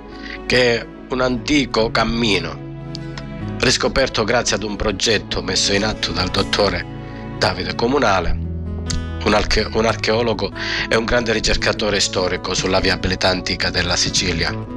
[0.47, 2.65] che è un antico cammino
[3.59, 6.85] riscoperto grazie ad un progetto messo in atto dal dottore
[7.39, 8.31] Davide Comunale,
[9.25, 10.53] un, arche- un archeologo
[10.89, 14.76] e un grande ricercatore storico sulla viabilità antica della Sicilia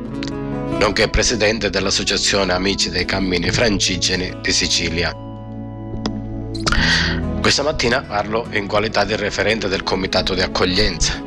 [0.77, 5.13] nonché presidente dell'Associazione Amici dei Cammini Francigeni di Sicilia.
[7.41, 11.21] Questa mattina parlo in qualità di referente del comitato di accoglienza,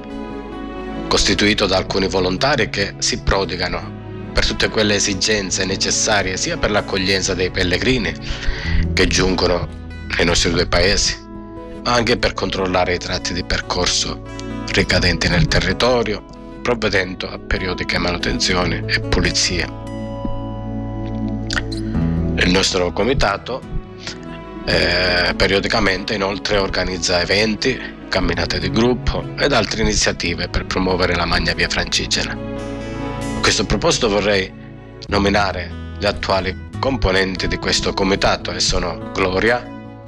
[1.09, 7.35] costituito da alcuni volontari che si prodigano per tutte quelle esigenze necessarie sia per l'accoglienza
[7.35, 8.14] dei pellegrini
[8.94, 9.68] che giungono
[10.16, 11.16] nei nostri due paesi,
[11.85, 14.22] ma anche per controllare i tratti di percorso
[14.72, 16.24] ricadenti nel territorio
[16.62, 19.81] provvedendo a periodiche manutenzioni e pulizie.
[22.37, 23.61] Il nostro comitato
[24.64, 31.53] eh, periodicamente inoltre organizza eventi, camminate di gruppo ed altre iniziative per promuovere la Magna
[31.53, 32.33] Via Francigena.
[32.33, 34.53] A questo proposito vorrei
[35.09, 39.64] nominare gli attuali componenti di questo comitato e sono Gloria,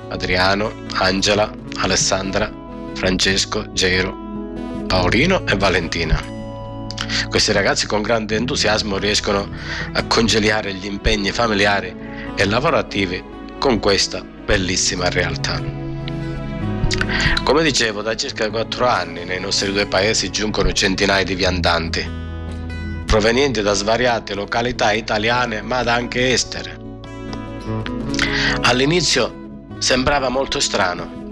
[0.08, 2.50] Adriano, Angela, Alessandra,
[2.94, 6.33] Francesco, Gero, Paolino e Valentina.
[7.28, 9.48] Questi ragazzi con grande entusiasmo riescono
[9.92, 11.94] a conciliare gli impegni familiari
[12.34, 13.22] e lavorativi
[13.58, 15.60] con questa bellissima realtà.
[17.42, 22.08] Come dicevo, da circa 4 anni nei nostri due paesi giungono centinaia di viandanti,
[23.04, 26.78] provenienti da svariate località italiane ma anche estere.
[28.62, 31.22] All'inizio sembrava molto strano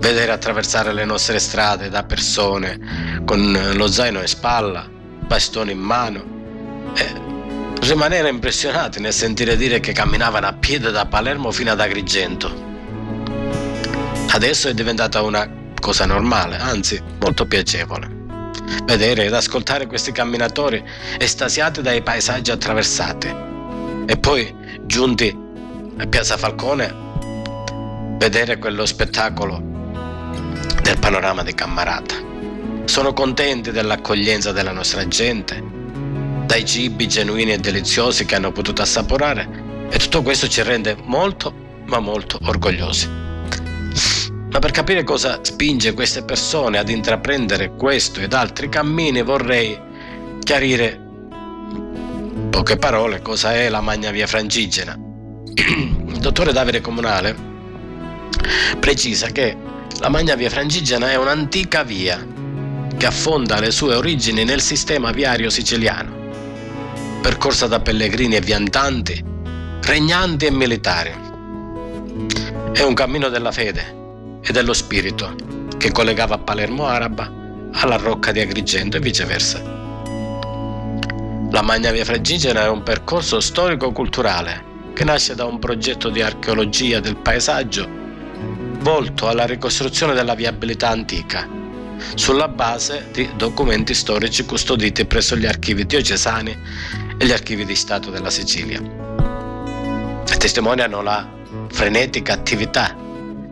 [0.00, 4.86] vedere attraversare le nostre strade da persone con lo zaino in spalla,
[5.26, 6.22] bastone in mano
[6.94, 7.22] e
[7.80, 12.72] rimanere impressionati nel sentire dire che camminavano a piedi da Palermo fino ad Agrigento.
[14.30, 15.48] Adesso è diventata una
[15.80, 18.22] cosa normale, anzi molto piacevole.
[18.84, 20.82] Vedere ed ascoltare questi camminatori
[21.18, 23.34] estasiati dai paesaggi attraversati
[24.06, 25.36] e poi giunti
[25.96, 27.02] a Piazza Falcone
[28.18, 29.60] vedere quello spettacolo
[30.82, 32.33] del panorama di Cammarata.
[32.84, 35.62] Sono contenti dell'accoglienza della nostra gente,
[36.46, 41.52] dai cibi genuini e deliziosi che hanno potuto assaporare e tutto questo ci rende molto
[41.86, 43.08] ma molto orgogliosi.
[44.50, 49.76] Ma per capire cosa spinge queste persone ad intraprendere questo ed altri cammini vorrei
[50.40, 51.00] chiarire
[52.50, 54.96] poche parole, cosa è la Magna Via Francigena?
[55.54, 57.34] Il dottore Davide Comunale
[58.78, 59.56] precisa che
[59.98, 62.33] la Magna Via Francigena è un'antica via
[62.96, 66.12] che affonda le sue origini nel sistema viario siciliano,
[67.20, 69.22] percorsa da pellegrini e viandanti,
[69.82, 71.12] regnanti e militari.
[72.72, 74.02] È un cammino della fede
[74.42, 75.34] e dello spirito
[75.76, 77.30] che collegava Palermo Araba
[77.72, 79.60] alla Rocca di Agrigento e viceversa.
[81.50, 87.00] La Magna Via Francigena è un percorso storico-culturale che nasce da un progetto di archeologia
[87.00, 88.02] del paesaggio
[88.84, 91.48] volto alla ricostruzione della viabilità antica,
[92.14, 96.56] sulla base di documenti storici custoditi presso gli archivi diocesani
[97.18, 98.80] e gli archivi di Stato della Sicilia.
[100.38, 101.28] Testimoniano la
[101.70, 102.96] frenetica attività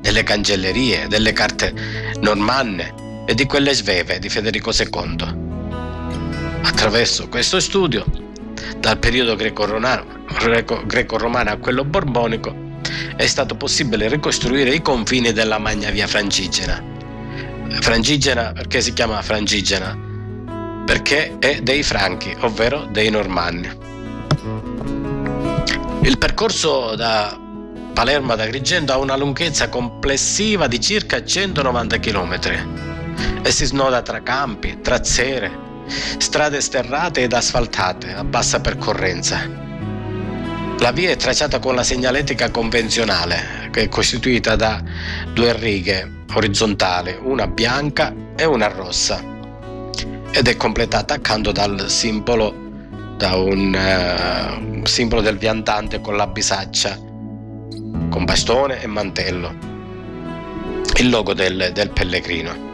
[0.00, 1.72] delle cancellerie, delle carte
[2.20, 5.50] normanne e di quelle sveve di Federico II
[6.64, 8.04] Attraverso questo studio,
[8.78, 12.54] dal periodo greco-romano a quello borbonico,
[13.16, 16.91] è stato possibile ricostruire i confini della Magna Via Francigena.
[17.80, 19.96] Francigena perché si chiama Francigena?
[20.84, 23.68] Perché è dei Franchi, ovvero dei Normanni.
[26.02, 27.38] Il percorso da
[27.92, 32.38] Palermo ad Agrigento ha una lunghezza complessiva di circa 190 km
[33.42, 35.50] e si snoda tra campi, trazzere,
[36.18, 39.70] strade sterrate ed asfaltate a bassa percorrenza.
[40.82, 44.82] La via è tracciata con la segnaletica convenzionale, che è costituita da
[45.32, 49.22] due righe orizzontali, una bianca e una rossa,
[50.32, 52.52] ed è completata accanto dal simbolo,
[53.16, 59.54] da un uh, simbolo del viandante con la bisaccia, con bastone e mantello,
[60.96, 62.70] il logo del, del pellegrino.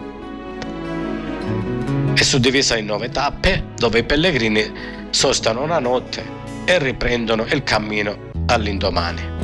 [2.14, 4.72] È suddivisa in nove tappe dove i pellegrini
[5.10, 9.36] sostano una notte e riprendono il cammino all'indomani.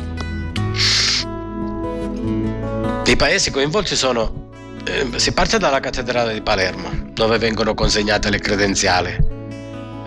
[3.07, 4.43] I paesi coinvolti sono
[4.85, 9.09] eh, si parte dalla cattedrale di Palermo dove vengono consegnate le credenziali.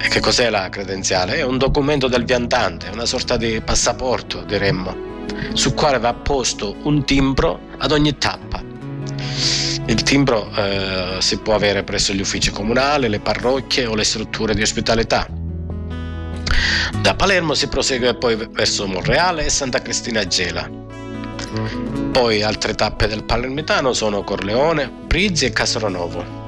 [0.00, 1.38] E che cos'è la credenziale?
[1.38, 4.94] È un documento del viandante, una sorta di passaporto, diremmo,
[5.54, 8.62] sul quale va posto un timbro ad ogni tappa
[9.86, 14.54] il timbro eh, si può avere presso gli uffici comunali, le parrocchie o le strutture
[14.54, 15.37] di ospitalità.
[17.00, 20.68] Da Palermo si prosegue poi verso Monreale e Santa Cristina Gela.
[22.12, 26.46] Poi altre tappe del Palermitano sono Corleone, Prizzi e Castronovo.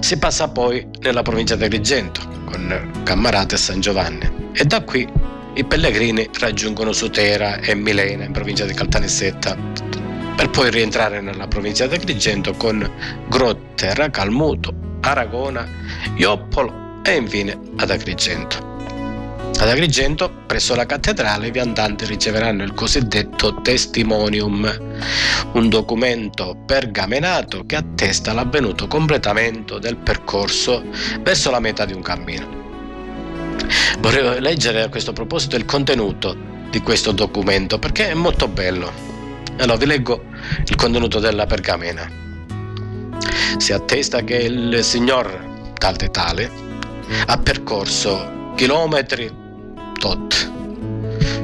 [0.00, 5.06] Si passa poi nella provincia di Agrigento con Cammarate e San Giovanni e da qui
[5.54, 9.56] i pellegrini raggiungono Sutera e Milena in provincia di Caltanissetta
[10.36, 12.88] per poi rientrare nella provincia di Agrigento con
[13.28, 15.66] Grotte, Racalmuto, Aragona,
[16.16, 18.75] Ioppolo e infine ad Agrigento.
[19.58, 24.70] Ad Agrigento, presso la cattedrale, i viandanti riceveranno il cosiddetto testimonium,
[25.52, 30.84] un documento pergamenato che attesta l'avvenuto completamento del percorso
[31.22, 32.46] verso la meta di un cammino.
[33.98, 36.36] Vorrei leggere a questo proposito il contenuto
[36.68, 38.92] di questo documento perché è molto bello.
[39.56, 40.24] Allora vi leggo
[40.66, 42.06] il contenuto della pergamena.
[43.56, 46.50] Si attesta che il signor tal e tale
[47.24, 49.44] ha percorso chilometri
[49.98, 50.50] tot.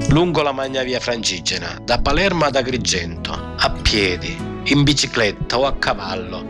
[0.09, 5.75] Lungo la Magna Via Francigena, da Palermo ad Agrigento, a piedi, in bicicletta o a
[5.77, 6.45] cavallo,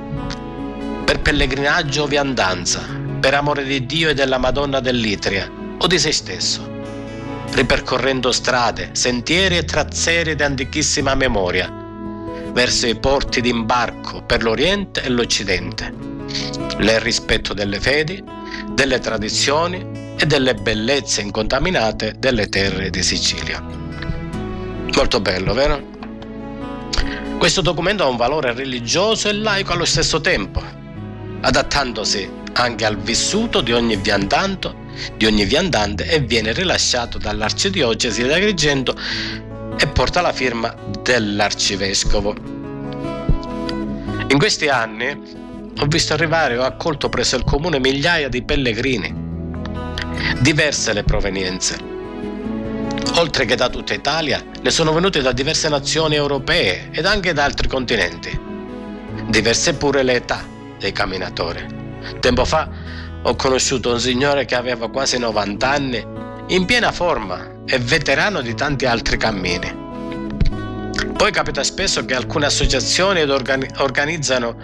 [1.05, 2.82] per pellegrinaggio o viandanza,
[3.20, 6.70] per amore di Dio e della Madonna dell'Itria o di se stesso.
[7.53, 11.70] Ripercorrendo strade, sentieri e trazzeri di antichissima memoria,
[12.53, 15.92] verso i porti d'imbarco per l'Oriente e l'Occidente,
[16.78, 18.22] nel rispetto delle fedi,
[18.72, 23.61] delle tradizioni e delle bellezze incontaminate delle terre di Sicilia.
[23.61, 25.83] Molto bello, vero?
[27.39, 30.62] Questo documento ha un valore religioso e laico allo stesso tempo,
[31.41, 34.73] adattandosi anche al vissuto di ogni viandante,
[35.16, 38.95] di ogni viandante e viene rilasciato dall'arcidiocesi di Agrigento
[39.77, 42.35] e porta la firma dell'arcivescovo.
[44.29, 45.20] In questi anni
[45.81, 49.22] ho visto arrivare o accolto presso il comune migliaia di pellegrini,
[50.40, 51.76] diverse le provenienze.
[53.16, 57.44] Oltre che da tutta Italia, ne sono venuti da diverse nazioni europee ed anche da
[57.44, 58.38] altri continenti.
[59.28, 60.44] Diverse pure le età
[60.78, 61.64] dei camminatori.
[62.20, 62.68] Tempo fa
[63.22, 66.06] ho conosciuto un signore che aveva quasi 90 anni,
[66.48, 69.80] in piena forma e veterano di tanti altri cammini.
[71.16, 74.56] Poi capita spesso che alcune associazioni organizzano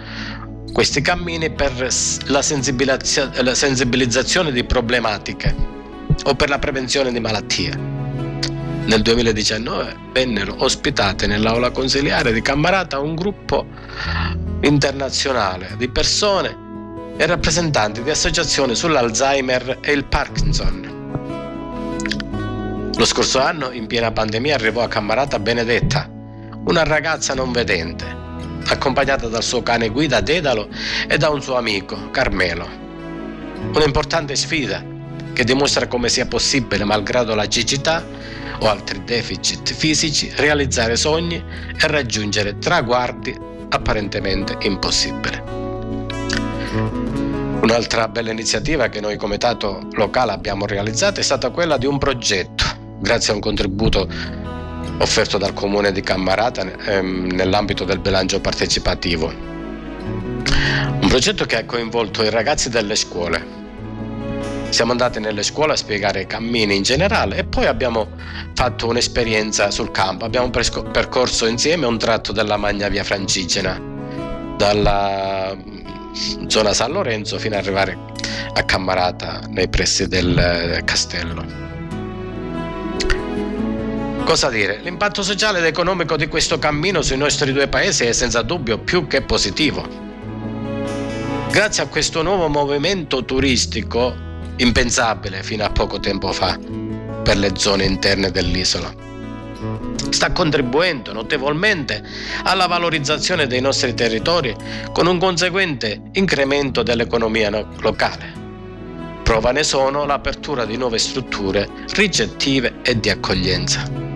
[0.71, 1.87] questi cammini per
[2.25, 5.55] la sensibilizzazione di problematiche
[6.23, 7.97] o per la prevenzione di malattie.
[8.85, 13.65] Nel 2019 vennero ospitate nell'aula consiliare di Cammarata un gruppo
[14.61, 16.67] internazionale di persone
[17.17, 20.87] e rappresentanti di associazioni sull'Alzheimer e il Parkinson.
[22.95, 26.09] Lo scorso anno, in piena pandemia, arrivò a Cammarata Benedetta,
[26.65, 28.18] una ragazza non vedente,
[28.73, 30.69] accompagnata dal suo cane guida Dedalo
[31.07, 32.67] e da un suo amico, Carmelo.
[33.73, 34.83] Un'importante sfida
[35.33, 38.05] che dimostra come sia possibile, malgrado la cecità
[38.59, 43.37] o altri deficit fisici, realizzare sogni e raggiungere traguardi
[43.69, 45.41] apparentemente impossibili.
[47.61, 51.97] Un'altra bella iniziativa che noi come Tato locale abbiamo realizzato è stata quella di un
[51.97, 52.63] progetto,
[52.99, 54.07] grazie a un contributo
[54.99, 59.27] offerto dal comune di Cammarata ehm, nell'ambito del bilancio partecipativo.
[61.01, 63.57] Un progetto che ha coinvolto i ragazzi delle scuole,
[64.69, 68.09] siamo andati nelle scuole a spiegare i cammini in generale e poi abbiamo
[68.53, 70.25] fatto un'esperienza sul campo.
[70.25, 73.81] Abbiamo percorso insieme un tratto della Magna Via Francigena,
[74.57, 77.97] dalla mm, zona San Lorenzo fino ad arrivare
[78.53, 81.68] a Cammarata nei pressi del eh, castello.
[84.23, 84.79] Cosa dire?
[84.83, 89.07] L'impatto sociale ed economico di questo cammino sui nostri due paesi è senza dubbio più
[89.07, 89.87] che positivo.
[91.49, 94.13] Grazie a questo nuovo movimento turistico
[94.57, 96.57] impensabile fino a poco tempo fa
[97.23, 98.93] per le zone interne dell'isola.
[100.09, 102.03] Sta contribuendo notevolmente
[102.43, 104.55] alla valorizzazione dei nostri territori
[104.91, 107.49] con un conseguente incremento dell'economia
[107.79, 108.33] locale.
[109.23, 114.08] Prova ne sono l'apertura di nuove strutture ricettive e di accoglienza.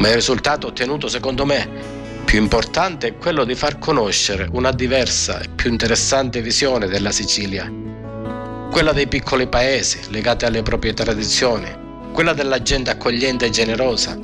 [0.00, 1.68] Ma il risultato ottenuto secondo me
[2.24, 7.88] più importante è quello di far conoscere una diversa e più interessante visione della Sicilia
[8.70, 11.66] quella dei piccoli paesi legati alle proprie tradizioni,
[12.12, 14.16] quella della gente accogliente e generosa,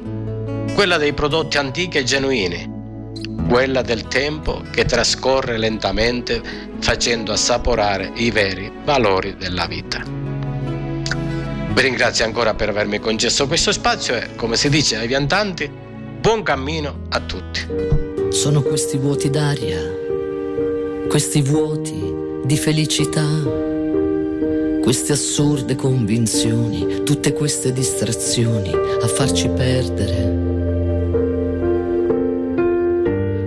[0.72, 2.74] quella dei prodotti antichi e genuini,
[3.48, 6.40] quella del tempo che trascorre lentamente
[6.78, 10.25] facendo assaporare i veri valori della vita.
[11.76, 16.42] Vi ringrazio ancora per avermi concesso questo spazio e, come si dice ai viandanti, buon
[16.42, 17.66] cammino a tutti.
[18.30, 19.78] Sono questi vuoti d'aria,
[21.06, 22.14] questi vuoti
[22.44, 23.74] di felicità
[24.82, 30.44] queste assurde convinzioni, tutte queste distrazioni a farci perdere.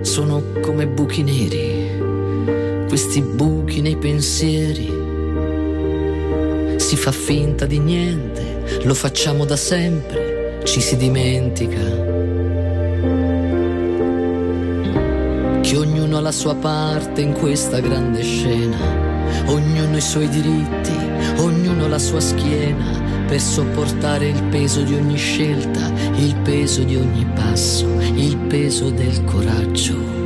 [0.02, 4.99] Sono come buchi neri, questi buchi nei pensieri.
[6.90, 11.78] Si fa finta di niente, lo facciamo da sempre, ci si dimentica.
[15.60, 18.76] Che ognuno ha la sua parte in questa grande scena
[19.46, 20.96] ognuno i suoi diritti,
[21.36, 27.24] ognuno la sua schiena per sopportare il peso di ogni scelta, il peso di ogni
[27.36, 27.86] passo,
[28.16, 30.19] il peso del coraggio.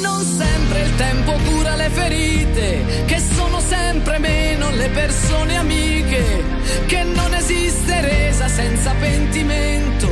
[0.00, 6.44] Non sempre il tempo cura le ferite, che sono sempre meno le persone amiche,
[6.86, 10.08] che non esiste resa senza pentimento,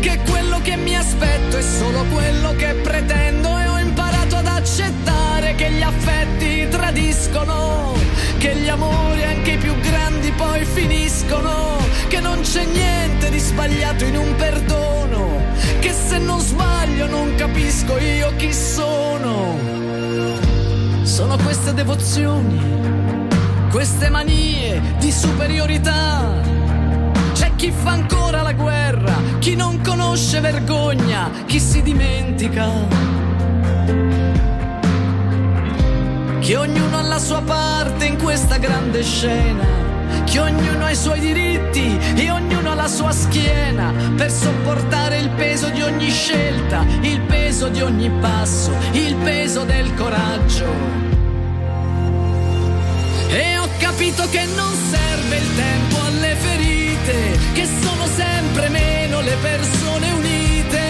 [0.00, 5.54] che quello che mi aspetto è solo quello che pretendo e ho imparato ad accettare
[5.54, 7.94] che gli affetti tradiscono,
[8.38, 11.83] che gli amori anche i più grandi poi finiscono,
[12.14, 15.40] che non c'è niente di sbagliato in un perdono,
[15.80, 19.58] che se non sbaglio non capisco io chi sono.
[21.02, 22.60] Sono queste devozioni,
[23.68, 26.40] queste manie di superiorità.
[27.32, 33.02] C'è chi fa ancora la guerra, chi non conosce vergogna, chi si dimentica
[36.38, 39.66] che ognuno ha la sua parte in questa grande scena,
[40.24, 45.30] che ognuno ha i suoi diritti e ognuno ha la sua schiena per sopportare il
[45.30, 50.66] peso di ogni scelta, il peso di ogni passo, il peso del coraggio.
[53.28, 59.36] E ho capito che non serve il tempo alle ferite, che sono sempre meno le
[59.40, 60.80] persone unite,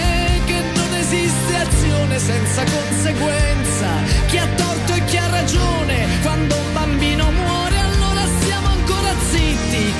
[0.46, 3.86] che non esiste azione senza conseguenza,
[4.26, 7.63] chi ha torto chi ha ragione, quando un bambino muore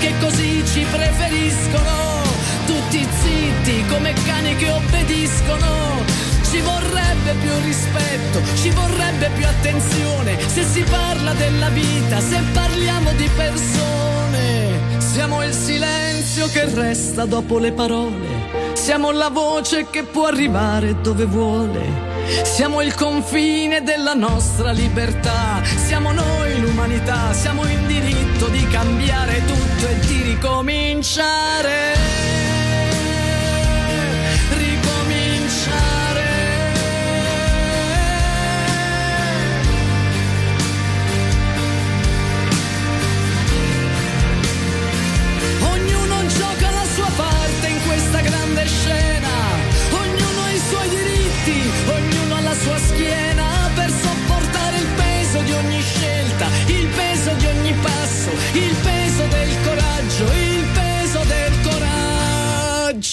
[0.00, 2.22] che così ci preferiscono,
[2.66, 6.02] tutti zitti come cani che obbediscono.
[6.50, 13.12] Ci vorrebbe più rispetto, ci vorrebbe più attenzione se si parla della vita, se parliamo
[13.14, 14.78] di persone.
[14.98, 21.24] Siamo il silenzio che resta dopo le parole, siamo la voce che può arrivare dove
[21.24, 29.42] vuole Siamo il confine della nostra libertà, siamo noi l'umanità, siamo in diritto di cambiare
[29.44, 32.43] tutto e di ricominciare.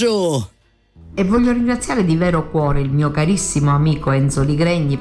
[0.01, 0.49] Coraggio!
[1.13, 4.97] E voglio ringraziare di vero cuore il mio carissimo amico Enzo Ligregni,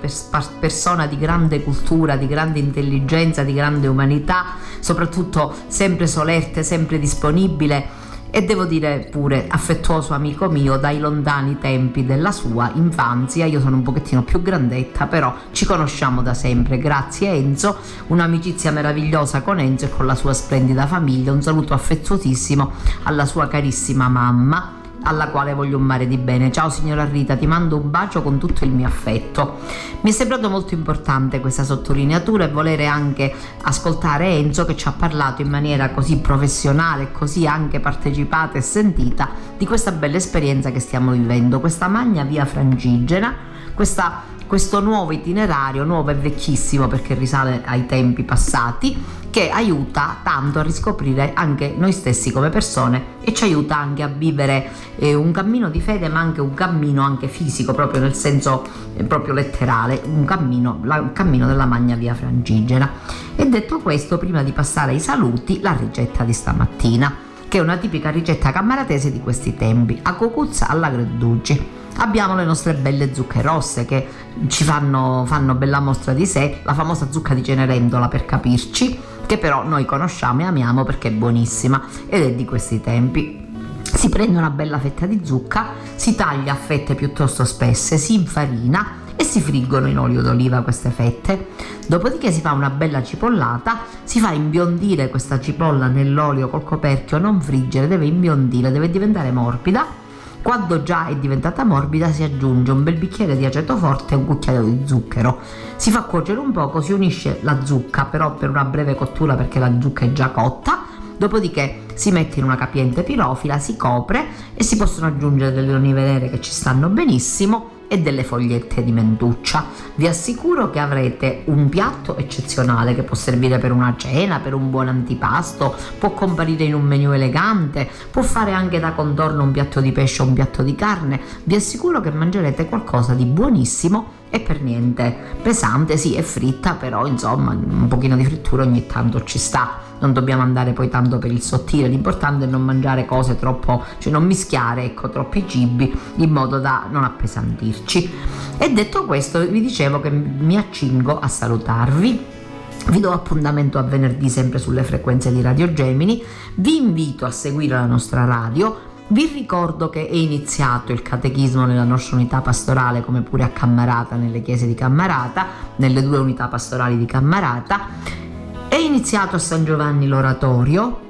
[0.59, 7.98] persona di grande cultura, di grande intelligenza, di grande umanità, soprattutto sempre solerte, sempre disponibile
[8.30, 13.46] e devo dire pure affettuoso amico mio dai lontani tempi della sua infanzia.
[13.46, 16.78] Io sono un pochettino più grandetta, però ci conosciamo da sempre.
[16.78, 17.76] Grazie Enzo,
[18.09, 21.30] un'amicizia meravigliosa con Enzo e con la sua splendida famiglia.
[21.30, 22.72] Un saluto affettuosissimo
[23.05, 26.53] alla sua carissima mamma alla quale voglio un mare di bene.
[26.53, 29.59] Ciao signora Rita, ti mando un bacio con tutto il mio affetto.
[30.03, 33.32] Mi è sembrato molto importante questa sottolineatura e volere anche
[33.62, 39.28] ascoltare Enzo che ci ha parlato in maniera così professionale, così anche partecipata e sentita
[39.57, 43.34] di questa bella esperienza che stiamo vivendo, questa magna via frangigena,
[43.74, 50.59] questa questo nuovo itinerario, nuovo e vecchissimo perché risale ai tempi passati, che aiuta tanto
[50.59, 55.30] a riscoprire anche noi stessi come persone e ci aiuta anche a vivere eh, un
[55.30, 58.64] cammino di fede ma anche un cammino anche fisico proprio nel senso
[58.96, 62.90] eh, proprio letterale un cammino, la, un cammino della magna via frangigena
[63.36, 67.78] e detto questo prima di passare ai saluti la ricetta di stamattina che è una
[67.78, 73.42] tipica ricetta cammaratese di questi tempi a cocuzza alla Gredducci abbiamo le nostre belle zucche
[73.42, 74.07] rosse che
[74.46, 78.96] ci fanno, fanno bella mostra di sé, la famosa zucca di Cenerentola per capirci,
[79.26, 83.48] che però noi conosciamo e amiamo perché è buonissima ed è di questi tempi.
[83.82, 89.09] Si prende una bella fetta di zucca, si taglia a fette piuttosto spesse, si infarina
[89.20, 91.48] e si friggono in olio d'oliva queste fette.
[91.86, 97.38] Dopodiché si fa una bella cipollata, si fa imbiondire questa cipolla nell'olio col coperchio, non
[97.42, 99.98] friggere, deve imbiondire, deve diventare morbida
[100.40, 104.24] quando già è diventata morbida si aggiunge un bel bicchiere di aceto forte e un
[104.24, 105.38] cucchiaio di zucchero.
[105.76, 109.58] Si fa cuocere un poco, si unisce la zucca però per una breve cottura perché
[109.58, 110.84] la zucca è già cotta.
[111.18, 116.00] Dopodiché si mette in una capiente pirofila, si copre e si possono aggiungere delle olive
[116.00, 119.66] nere che ci stanno benissimo e delle fogliette di mentuccia.
[119.97, 124.70] Vi assicuro che avrete un piatto eccezionale che può servire per una cena, per un
[124.70, 129.80] buon antipasto, può comparire in un menù elegante, può fare anche da contorno un piatto
[129.80, 131.20] di pesce o un piatto di carne.
[131.43, 137.06] Vi assicuro che mangerete qualcosa di buonissimo e per niente pesante, sì, è fritta, però
[137.06, 141.30] insomma un pochino di frittura ogni tanto ci sta non dobbiamo andare poi tanto per
[141.30, 146.30] il sottile, l'importante è non mangiare cose troppo, cioè non mischiare ecco, troppi cibi in
[146.30, 148.10] modo da non appesantirci.
[148.58, 152.38] E detto questo vi dicevo che mi accingo a salutarvi.
[152.86, 156.22] Vi do appuntamento a venerdì sempre sulle frequenze di Radio Gemini,
[156.54, 161.84] vi invito a seguire la nostra radio, vi ricordo che è iniziato il catechismo nella
[161.84, 165.46] nostra unità pastorale, come pure a Cammarata, nelle chiese di Cammarata,
[165.76, 168.28] nelle due unità pastorali di Cammarata
[168.70, 171.08] è iniziato a San Giovanni l'oratorio,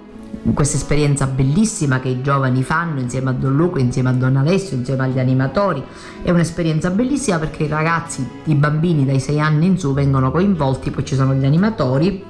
[0.54, 4.78] questa esperienza bellissima che i giovani fanno insieme a Don Luca, insieme a Don Alessio,
[4.78, 5.84] insieme agli animatori.
[6.22, 10.90] È un'esperienza bellissima perché i ragazzi, i bambini dai 6 anni in su vengono coinvolti,
[10.90, 12.24] poi ci sono gli animatori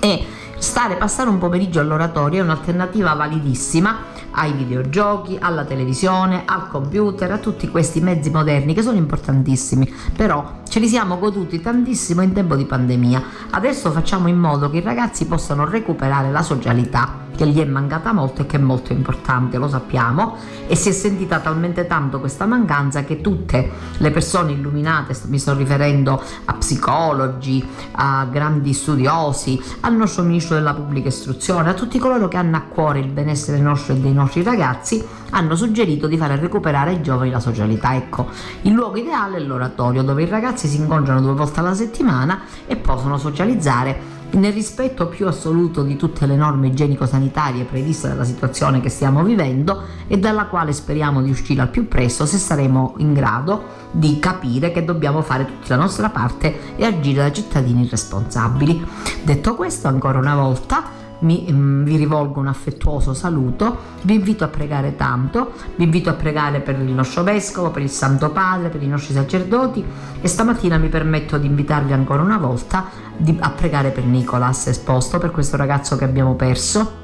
[0.00, 0.24] e
[0.62, 7.38] stare, passare un pomeriggio all'oratorio è un'alternativa validissima ai videogiochi, alla televisione, al computer, a
[7.38, 12.54] tutti questi mezzi moderni che sono importantissimi, però ce li siamo goduti tantissimo in tempo
[12.54, 13.22] di pandemia.
[13.50, 18.12] Adesso facciamo in modo che i ragazzi possano recuperare la socialità che gli è mancata
[18.12, 22.46] molto e che è molto importante, lo sappiamo, e si è sentita talmente tanto questa
[22.46, 29.94] mancanza che tutte le persone illuminate, mi sto riferendo a psicologi, a grandi studiosi, al
[29.94, 33.94] nostro ministro della pubblica istruzione, a tutti coloro che hanno a cuore il benessere nostro
[33.94, 37.94] e dei nostri ragazzi, hanno suggerito di fare recuperare ai giovani la socialità.
[37.94, 38.28] Ecco,
[38.62, 42.76] il luogo ideale è l'oratorio dove i ragazzi si incontrano due volte alla settimana e
[42.76, 48.88] possono socializzare nel rispetto più assoluto di tutte le norme igienico-sanitarie previste dalla situazione che
[48.88, 53.80] stiamo vivendo e dalla quale speriamo di uscire al più presto se saremo in grado
[53.90, 58.84] di capire che dobbiamo fare tutta la nostra parte e agire da cittadini responsabili.
[59.22, 64.48] Detto questo, ancora una volta, mi, mm, vi rivolgo un affettuoso saluto, vi invito a
[64.48, 68.82] pregare tanto, vi invito a pregare per il nostro vescovo, per il Santo Padre, per
[68.82, 69.84] i nostri sacerdoti
[70.20, 75.18] e stamattina mi permetto di invitarvi ancora una volta di, a pregare per Nicolas esposto,
[75.18, 77.00] per questo ragazzo che abbiamo perso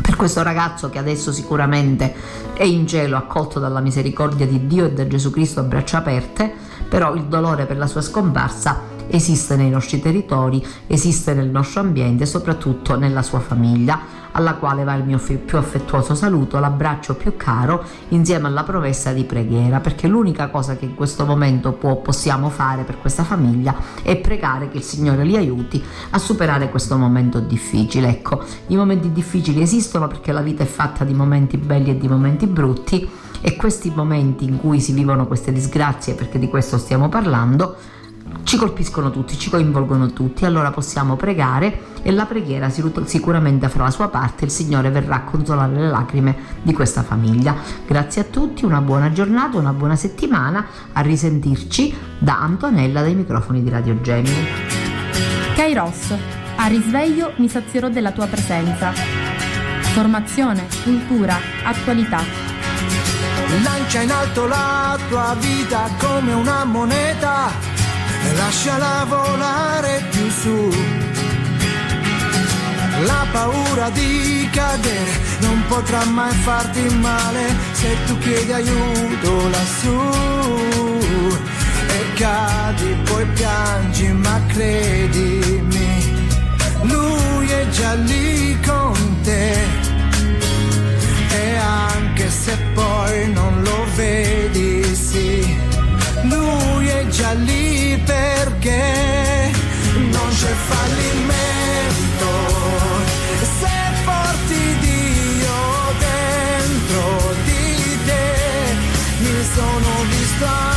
[0.00, 2.14] per questo ragazzo che adesso sicuramente
[2.52, 6.52] è in cielo accolto dalla misericordia di Dio e da Gesù Cristo a braccia aperte,
[6.86, 12.24] però il dolore per la sua scomparsa esiste nei nostri territori, esiste nel nostro ambiente
[12.24, 17.36] e soprattutto nella sua famiglia, alla quale va il mio più affettuoso saluto, l'abbraccio più
[17.36, 22.50] caro, insieme alla promessa di preghiera, perché l'unica cosa che in questo momento può, possiamo
[22.50, 27.40] fare per questa famiglia è pregare che il Signore li aiuti a superare questo momento
[27.40, 28.08] difficile.
[28.08, 32.08] Ecco, i momenti difficili esistono perché la vita è fatta di momenti belli e di
[32.08, 33.08] momenti brutti
[33.40, 37.76] e questi momenti in cui si vivono queste disgrazie, perché di questo stiamo parlando,
[38.42, 43.90] ci colpiscono tutti, ci coinvolgono tutti, allora possiamo pregare e la preghiera sicuramente farà la
[43.90, 47.56] sua parte, il Signore verrà a consolare le lacrime di questa famiglia.
[47.86, 53.62] Grazie a tutti, una buona giornata, una buona settimana, a risentirci da Antonella dai microfoni
[53.62, 54.46] di Radio Gemini.
[55.54, 56.14] Kairos,
[56.56, 58.92] a risveglio mi sazierò della tua presenza.
[59.92, 62.20] Formazione, cultura, attualità.
[63.62, 67.75] Lancia in alto la tua vita come una moneta
[68.26, 70.74] e lasciala volare più su.
[73.04, 79.98] La paura di cadere non potrà mai farti male se tu chiedi aiuto lassù.
[81.98, 86.28] E cadi, poi piangi, ma credimi,
[86.82, 89.84] lui è già lì con te.
[91.42, 95.56] E anche se poi non lo vedi, sì,
[96.22, 97.65] lui è già lì
[98.66, 99.52] perché
[99.94, 102.30] non c'è fallimento.
[103.58, 103.70] Se
[104.04, 105.54] porti Dio
[105.98, 108.74] dentro di te
[109.18, 110.75] mi sono visto